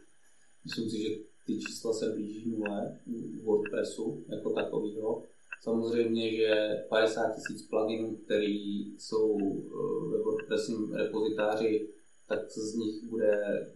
Myslím 0.64 0.90
si, 0.90 1.02
že 1.02 1.08
ty 1.46 1.58
čísla 1.58 1.92
se 1.92 2.12
blíží 2.12 2.50
nule 2.50 2.98
WordPressu 3.42 4.24
jako 4.28 4.52
takového. 4.52 5.22
Samozřejmě, 5.62 6.36
že 6.36 6.84
50 6.88 7.34
tisíc 7.34 7.68
pluginů, 7.68 8.16
které 8.16 8.52
jsou 8.98 9.38
eh, 9.40 10.08
ve 10.10 10.22
WordPressovém 10.22 10.94
repozitáři, 10.94 11.88
tak 12.28 12.50
z 12.50 12.74
nich 12.74 13.04
bude 13.04 13.66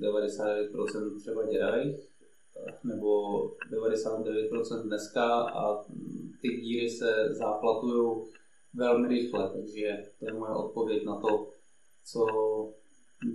99% 0.00 1.16
třeba 1.20 1.46
děravých, 1.46 1.96
nebo 2.84 3.40
99% 3.72 4.82
dneska 4.82 5.40
a 5.40 5.84
ty 6.40 6.48
díry 6.48 6.90
se 6.90 7.28
záplatují 7.30 8.24
velmi 8.74 9.08
rychle, 9.08 9.50
takže 9.50 10.02
to 10.18 10.26
je 10.26 10.32
moje 10.32 10.54
odpověď 10.54 11.04
na 11.04 11.20
to, 11.20 11.48
co 12.04 12.26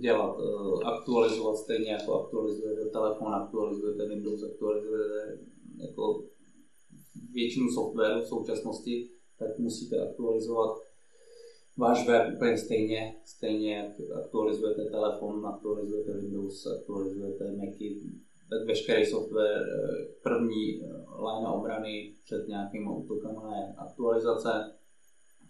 dělat, 0.00 0.36
eh, 0.38 0.84
aktualizovat 0.84 1.56
stejně 1.56 1.92
jako 1.92 2.24
aktualizujete 2.24 2.84
telefon, 2.84 3.34
aktualizujete 3.34 4.08
Windows, 4.08 4.42
aktualizujete 4.42 5.38
jako 5.78 6.24
většinu 7.32 7.68
softwaru 7.68 8.20
v 8.20 8.26
současnosti, 8.26 9.10
tak 9.38 9.58
musíte 9.58 10.08
aktualizovat 10.08 10.78
váš 11.78 12.08
web 12.08 12.34
úplně 12.36 12.58
stejně, 12.58 13.16
stejně 13.24 13.76
jak 13.76 13.92
aktualizujete 14.24 14.84
telefon, 14.84 15.46
aktualizujete 15.46 16.12
Windows, 16.12 16.66
aktualizujete 16.66 17.52
Macy, 17.52 18.00
veškerý 18.66 19.06
software, 19.06 19.62
eh, 19.62 20.06
první 20.22 20.82
eh, 20.82 20.86
line 21.26 21.48
obrany 21.48 22.14
před 22.24 22.48
nějakými 22.48 22.88
útokama 22.96 23.56
je 23.56 23.74
aktualizace, 23.76 24.72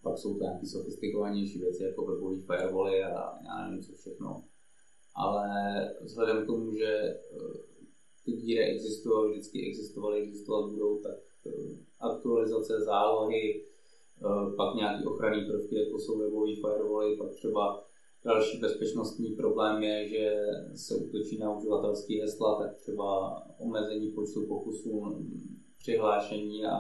pak 0.03 0.19
jsou 0.19 0.35
to 0.35 0.45
nějaké 0.45 0.67
sofistikovanější 0.67 1.59
věci, 1.59 1.83
jako 1.85 2.07
webový 2.07 2.41
firewally 2.41 3.05
a 3.05 3.39
já 3.45 3.67
nevím 3.67 3.83
co 3.83 3.93
všechno. 3.93 4.45
Ale 5.15 5.49
vzhledem 6.01 6.43
k 6.43 6.47
tomu, 6.47 6.73
že 6.73 6.87
eh, 6.87 7.19
ty 8.25 8.33
díry 8.33 8.65
existují, 8.65 9.31
vždycky 9.31 9.67
existovaly, 9.69 10.23
existovat 10.23 10.71
budou, 10.71 10.99
tak 10.99 11.15
aktualizace, 12.01 12.81
zálohy, 12.81 13.65
pak 14.57 14.75
nějaký 14.75 15.05
ochranný 15.07 15.47
prvky, 15.47 15.79
jako 15.79 15.99
jsou 15.99 16.19
webový 16.19 16.57
firewally, 16.57 17.17
pak 17.17 17.31
třeba 17.31 17.85
další 18.25 18.59
bezpečnostní 18.59 19.29
problém 19.31 19.83
je, 19.83 20.09
že 20.09 20.37
se 20.75 20.97
útočí 20.97 21.39
na 21.39 21.57
uživatelský 21.57 22.21
hesla, 22.21 22.59
tak 22.59 22.77
třeba 22.77 23.43
omezení 23.59 24.11
počtu 24.11 24.47
pokusů 24.47 25.25
přihlášení 25.79 26.65
a 26.65 26.79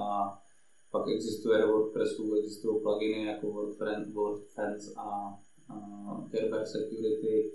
pak 0.90 1.09
existuje 1.09 1.61
do 1.61 1.68
WordPressu, 1.68 2.35
existují 2.35 2.83
pluginy 2.83 3.26
jako 3.26 3.70
WordFence 4.12 4.94
a, 4.96 5.38
a 5.68 5.76
Kerber 6.31 6.66
Security. 6.66 7.53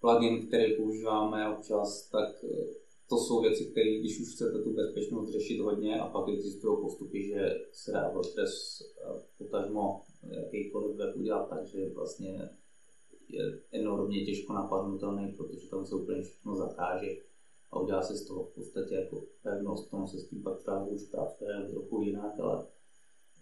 Plugin, 0.00 0.46
který 0.46 0.76
používáme 0.76 1.56
občas, 1.56 2.08
tak 2.08 2.44
e, 2.44 2.66
to 3.08 3.16
jsou 3.16 3.40
věci, 3.40 3.64
které, 3.64 3.98
když 3.98 4.20
už 4.20 4.34
chcete 4.34 4.62
tu 4.62 4.72
bezpečnost 4.72 5.30
řešit 5.30 5.60
hodně, 5.60 6.00
a 6.00 6.08
pak 6.08 6.28
existují 6.28 6.76
postupy, 6.80 7.22
že 7.28 7.60
se 7.72 7.92
dá 7.92 8.08
WordPress 8.08 8.80
e, 8.80 8.84
potažmo 9.38 10.02
jakýkoliv 10.22 10.96
web 10.96 11.16
udělat 11.16 11.48
tak, 11.48 11.66
že 11.66 11.90
vlastně 11.94 12.50
je 13.32 13.60
enormně 13.72 14.24
těžko 14.24 14.52
napadnutelný, 14.52 15.32
protože 15.36 15.68
tam 15.70 15.86
se 15.86 15.94
úplně 15.94 16.22
všechno 16.22 16.56
zakáže 16.56 17.10
a 17.70 17.80
udělá 17.80 18.02
se 18.02 18.16
z 18.16 18.26
toho 18.26 18.44
v 18.44 18.54
podstatě 18.54 18.94
jako 18.94 19.24
pevnost, 19.42 19.90
tomu 19.90 20.06
se 20.06 20.18
s 20.18 20.28
tím 20.28 20.42
pak 20.42 20.58
třeba 20.58 20.84
už 20.84 21.04
pracuje 21.04 21.68
trochu 21.70 22.02
jinak, 22.02 22.40
ale 22.40 22.66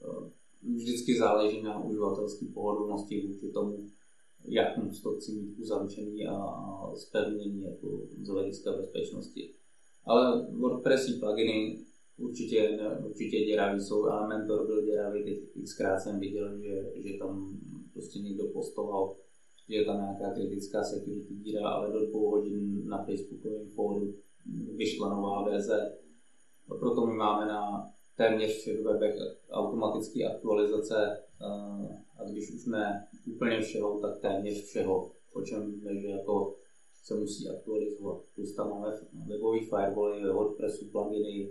uh, 0.06 0.28
vždycky 0.74 1.18
záleží 1.18 1.62
na 1.62 1.84
uživatelské 1.84 2.46
pohodlnosti 2.54 3.26
vůči 3.26 3.52
tomu, 3.52 3.86
jak 4.44 4.76
moc 4.76 5.00
to 5.00 5.14
chci 5.14 5.32
mít 5.32 5.58
uzamčený 5.58 6.26
a, 6.26 6.34
spevnění 6.94 7.62
jako 7.62 8.06
z 8.22 8.28
hlediska 8.28 8.72
bezpečnosti. 8.72 9.54
Ale 10.04 10.46
WordPressí 10.50 11.20
pluginy 11.20 11.84
určitě, 12.18 12.76
ne, 12.76 12.98
určitě 13.04 13.44
děravý 13.44 13.80
jsou, 13.80 14.06
Elementor 14.06 14.66
byl 14.66 14.84
děravý, 14.84 15.24
teď 15.24 15.64
xkrát 15.64 16.00
jsem 16.00 16.20
viděl, 16.20 16.58
že, 16.58 16.92
že 16.94 17.18
tam 17.18 17.58
prostě 17.92 18.18
někdo 18.18 18.46
postoval 18.46 19.16
je 19.68 19.84
tam 19.84 19.96
nějaká 19.96 20.34
kritická 20.34 20.82
security 20.82 21.34
díra, 21.34 21.68
ale 21.68 21.92
do 21.92 22.06
dvou 22.06 22.30
hodin 22.30 22.88
na 22.88 23.04
Facebookovém 23.04 23.68
fóru 23.68 24.14
vyšla 24.76 25.08
nová 25.08 25.44
verze. 25.44 25.98
A 26.68 26.74
proto 26.74 27.06
my 27.06 27.14
máme 27.14 27.46
na 27.46 27.90
téměř 28.16 28.50
všech 28.50 28.82
webech 28.82 29.14
automatické 29.50 30.24
aktualizace 30.24 31.22
a 32.18 32.24
když 32.30 32.54
už 32.54 32.66
ne 32.66 33.08
úplně 33.26 33.60
všeho, 33.60 34.00
tak 34.00 34.18
téměř 34.20 34.64
všeho, 34.64 35.10
o 35.32 35.42
čem 35.42 35.72
víme, 35.72 35.96
že 36.00 36.08
jako 36.08 36.56
se 37.04 37.14
musí 37.14 37.48
aktualizovat. 37.48 38.22
Plus 38.34 38.54
tam 38.54 38.70
máme 38.70 38.92
webový 39.26 39.60
firewally, 39.60 40.32
WordPressu, 40.32 40.86
pluginy, 40.90 41.50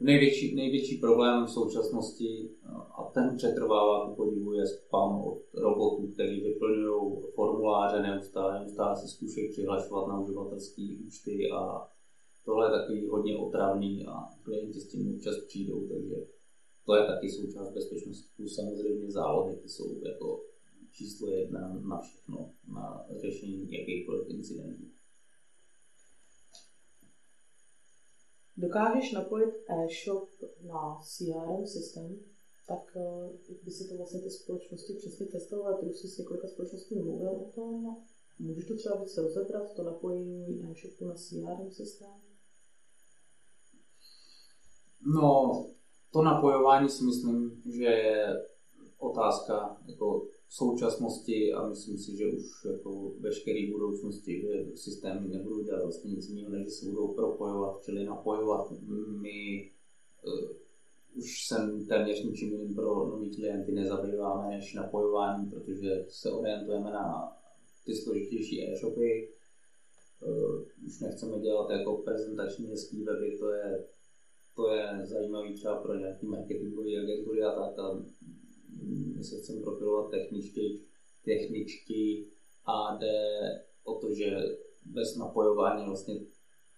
Největší, 0.00 0.54
největší 0.54 0.96
problém 0.98 1.44
v 1.44 1.50
současnosti, 1.50 2.50
a 2.96 3.10
ten 3.14 3.36
přetrvává 3.36 4.08
ku 4.08 4.16
podivu, 4.16 4.52
je 4.52 4.66
spam 4.66 5.22
od 5.22 5.42
robotů, 5.54 6.06
který 6.12 6.40
vyplňují 6.40 7.22
formuláře 7.34 8.02
neustále, 8.02 8.60
neustále 8.60 8.96
se 8.96 9.08
zkoušejí 9.08 9.50
přihlašovat 9.50 10.08
na 10.08 10.20
uživatelské 10.20 10.96
účty 11.06 11.50
a 11.50 11.88
tohle 12.44 12.66
je 12.66 12.78
takový 12.80 13.08
hodně 13.08 13.36
otravný 13.36 14.06
a 14.06 14.12
klienti 14.42 14.80
s 14.80 14.88
tím 14.88 15.14
občas 15.14 15.36
přijdou, 15.46 15.88
takže 15.88 16.16
to 16.86 16.96
je 16.96 17.06
taky 17.06 17.30
součást 17.30 17.72
bezpečnosti. 17.72 18.28
Plus 18.36 18.54
samozřejmě 18.54 19.10
zálohy, 19.10 19.56
ty 19.56 19.68
jsou 19.68 20.00
jako 20.04 20.40
číslo 20.92 21.30
jedna 21.30 21.80
na 21.88 22.00
všechno, 22.00 22.50
na 22.74 23.06
řešení 23.20 23.72
jakýchkoliv 23.72 24.28
incidentů. 24.28 24.95
Dokážeš 28.56 29.12
napojit 29.12 29.54
e-shop 29.68 30.28
na 30.62 31.00
CRM 31.02 31.66
systém, 31.66 32.18
tak 32.68 32.96
jak 33.48 33.62
by 33.64 33.70
si 33.70 33.88
to 33.88 33.96
vlastně 33.96 34.20
ty 34.20 34.30
společnosti 34.30 34.94
přesně 34.94 35.26
testovaly, 35.26 35.76
ty 35.80 35.86
už 35.86 35.96
jsi 35.96 36.08
s 36.08 36.18
několika 36.18 36.48
společnostmi 36.48 37.02
mluvil 37.02 37.30
o 37.30 37.50
tom, 37.54 37.96
můžeš 38.38 38.66
to 38.66 38.76
třeba 38.76 38.96
víc 38.96 39.16
rozebrat, 39.16 39.74
to 39.76 39.82
napojení 39.82 40.64
e-shopu 40.70 41.04
na 41.04 41.14
CRM 41.14 41.70
systém? 41.70 42.20
No, 45.14 45.66
to 46.12 46.22
napojování 46.22 46.88
si 46.88 47.04
myslím, 47.04 47.62
že 47.66 47.84
je 47.84 48.46
otázka 48.98 49.80
jako 49.86 50.26
současnosti 50.48 51.52
a 51.52 51.68
myslím 51.68 51.98
si, 51.98 52.16
že 52.16 52.26
už 52.26 52.64
jako 52.64 53.12
veškeré 53.20 53.72
budoucnosti, 53.72 54.40
že 54.40 54.76
systémy 54.76 55.28
nebudou 55.28 55.62
dělat 55.62 55.82
vlastně 55.82 56.10
nic 56.10 56.28
jiného, 56.28 56.50
než 56.50 56.72
se 56.72 56.90
budou 56.90 57.08
propojovat, 57.08 57.82
čili 57.82 58.04
napojovat. 58.04 58.72
My 59.20 59.70
uh, 60.26 60.50
už 61.16 61.46
jsem 61.46 61.86
téměř 61.86 62.24
ničím 62.24 62.52
jiným 62.52 62.74
pro 62.74 63.08
nový 63.08 63.36
klienty 63.36 63.72
nezabýváme 63.72 64.56
než 64.56 64.74
napojování, 64.74 65.50
protože 65.50 66.04
se 66.08 66.30
orientujeme 66.30 66.90
na 66.90 67.32
ty 67.84 67.94
složitější 67.94 68.72
e-shopy. 68.72 69.28
Uh, 70.26 70.62
už 70.86 71.00
nechceme 71.00 71.40
dělat 71.40 71.70
jako 71.70 71.96
prezentační 71.96 72.66
hezký 72.66 73.04
weby, 73.04 73.38
to 73.38 73.52
je, 73.52 73.84
to 74.54 74.74
je 74.74 75.00
zajímavý 75.02 75.54
třeba 75.54 75.76
pro 75.76 75.94
nějaký 75.94 76.26
marketingový 76.26 76.98
agentury 76.98 77.42
a 77.42 77.50
tak. 77.50 77.78
A 77.78 78.02
my 79.16 79.24
se 79.24 79.36
chceme 79.36 79.60
profilovat 79.60 80.10
techničky, 80.10 80.80
techničky 81.24 82.26
a 82.66 82.96
jde 82.96 83.38
o 83.84 83.94
to, 83.94 84.14
že 84.14 84.36
bez 84.84 85.16
napojování 85.16 85.86
vlastně 85.86 86.20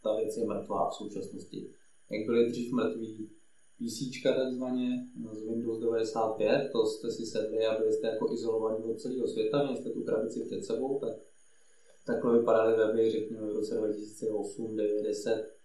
ta 0.03 0.17
věc 0.17 0.37
je 0.37 0.47
mrtvá 0.47 0.91
v 0.91 0.95
současnosti. 0.95 1.71
Jak 2.11 2.27
byly 2.27 2.51
dřív 2.51 2.73
mrtví 2.73 3.31
PC 3.79 4.23
takzvaně 4.23 5.07
z 5.33 5.45
Windows 5.45 5.79
95, 5.79 6.71
to 6.73 6.87
jste 6.87 7.11
si 7.11 7.27
sedli 7.27 7.67
a 7.67 7.79
byli 7.79 7.93
jste 7.93 8.07
jako 8.07 8.33
izolovaní 8.33 8.85
od 8.85 9.01
celého 9.01 9.29
světa, 9.29 9.63
měli 9.63 9.77
jste 9.77 9.91
tu 9.91 10.03
krabici 10.03 10.45
před 10.45 10.65
sebou, 10.65 10.99
tak 10.99 11.13
takhle 12.07 12.39
vypadaly 12.39 12.77
weby, 12.77 13.11
řekněme 13.11 13.47
v 13.47 13.53
roce 13.53 13.75
2008, 13.75 14.77
9, 14.77 15.03
10 15.03 15.58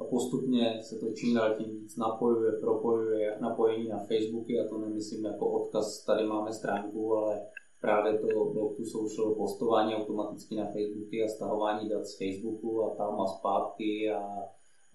a 0.00 0.04
postupně 0.04 0.78
se 0.82 0.98
to 0.98 1.06
čím 1.12 1.34
dál 1.34 1.54
tím 1.58 1.80
víc 1.80 1.96
napojuje, 1.96 2.52
propojuje, 2.52 3.38
napojení 3.40 3.88
na 3.88 3.98
Facebooky, 3.98 4.60
a 4.60 4.68
to 4.68 4.78
nemyslím 4.78 5.24
jako 5.24 5.50
odkaz, 5.50 6.04
tady 6.04 6.26
máme 6.26 6.52
stránku, 6.52 7.16
ale 7.16 7.46
právě 7.80 8.18
to 8.18 8.44
blog 8.44 8.76
to 8.76 8.84
social 8.84 9.34
postování 9.34 9.94
automaticky 9.94 10.56
na 10.56 10.66
Facebooky 10.66 11.24
a 11.24 11.28
stahování 11.28 11.88
dat 11.88 12.06
z 12.06 12.18
Facebooku 12.18 12.84
a 12.84 12.94
tam 12.96 13.20
a 13.20 13.26
zpátky 13.26 14.10
a 14.10 14.22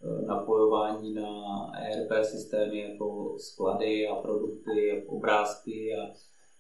e, 0.04 0.26
napojování 0.26 1.14
na 1.14 1.32
ERP 1.80 2.26
systémy 2.26 2.80
jako 2.80 3.36
sklady 3.40 4.08
a 4.08 4.16
produkty, 4.16 5.06
obrázky 5.08 5.96
a 5.96 6.14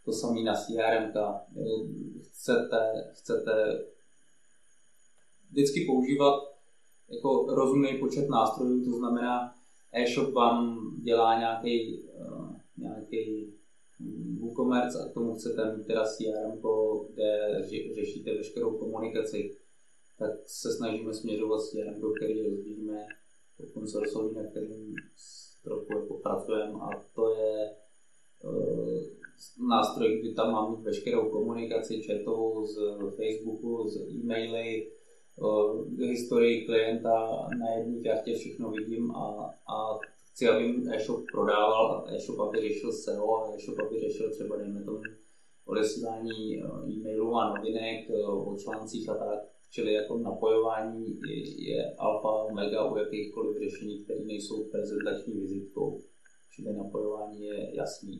to 0.05 0.11
samé 0.11 0.43
na 0.43 0.53
CRM. 0.53 1.13
Chcete, 2.21 3.09
chcete 3.13 3.85
vždycky 5.51 5.85
používat 5.85 6.54
jako 7.09 7.45
rozumný 7.55 7.97
počet 7.99 8.29
nástrojů, 8.29 8.85
to 8.85 8.97
znamená 8.97 9.55
e-shop 9.93 10.33
vám 10.33 10.91
dělá 11.03 11.39
nějaký, 11.39 12.03
uh, 12.03 12.55
nějaký 12.77 13.53
WooCommerce 14.39 14.99
a 14.99 15.09
k 15.09 15.13
tomu 15.13 15.35
chcete 15.35 15.75
mít 15.75 15.87
teda 15.87 16.03
CRM, 16.03 16.61
kde 17.13 17.61
řešíte 17.95 18.33
veškerou 18.33 18.77
komunikaci, 18.77 19.57
tak 20.19 20.31
se 20.45 20.73
snažíme 20.73 21.13
směřovat 21.13 21.61
CRM, 21.61 22.01
který 22.17 22.49
rozvíjíme 22.49 23.05
open 23.63 23.87
source, 23.87 24.19
na 24.35 24.49
kterým 24.49 24.95
trochu 25.63 25.93
jako 25.93 26.13
pracujeme. 26.13 26.73
A 26.73 26.89
to 27.15 27.29
je 27.29 27.75
uh, 28.43 29.03
nástroj, 29.69 30.19
kdy 30.19 30.33
tam 30.33 30.51
mám 30.51 30.83
veškerou 30.83 31.29
komunikaci 31.29 32.01
chatovou 32.01 32.65
z 32.65 32.77
Facebooku, 33.15 33.87
z 33.87 33.97
e-maily, 33.97 34.91
historii 35.99 36.65
klienta 36.65 37.47
na 37.59 37.73
jedné 37.73 38.01
kartě 38.03 38.33
všechno 38.33 38.71
vidím 38.71 39.11
a, 39.11 39.53
a 39.67 39.97
chci, 40.31 40.47
aby 40.47 40.75
e-shop 40.95 41.23
prodával, 41.31 42.07
e-shop 42.15 42.39
aby 42.39 42.61
řešil 42.61 42.91
SEO, 42.91 43.55
e-shop 43.55 43.79
aby 43.79 43.99
řešil 43.99 44.31
třeba, 44.31 44.57
dejme 44.57 44.83
tomu, 44.83 45.01
odesílání 45.65 46.63
e-mailů 46.87 47.35
a 47.35 47.57
novinek 47.57 48.09
o 48.27 48.55
článcích 48.57 49.09
a 49.09 49.15
tak. 49.15 49.39
Čili 49.71 49.93
jako 49.93 50.17
napojování 50.17 51.19
je, 51.27 51.67
je 51.73 51.95
alfa 51.95 52.29
omega 52.29 52.91
u 52.91 52.97
jakýchkoliv 52.97 53.57
řešení, 53.59 54.03
které 54.03 54.19
nejsou 54.25 54.63
prezentační 54.63 55.33
vizitkou. 55.33 56.01
Čili 56.51 56.73
napojování 56.73 57.43
je 57.43 57.75
jasný. 57.75 58.19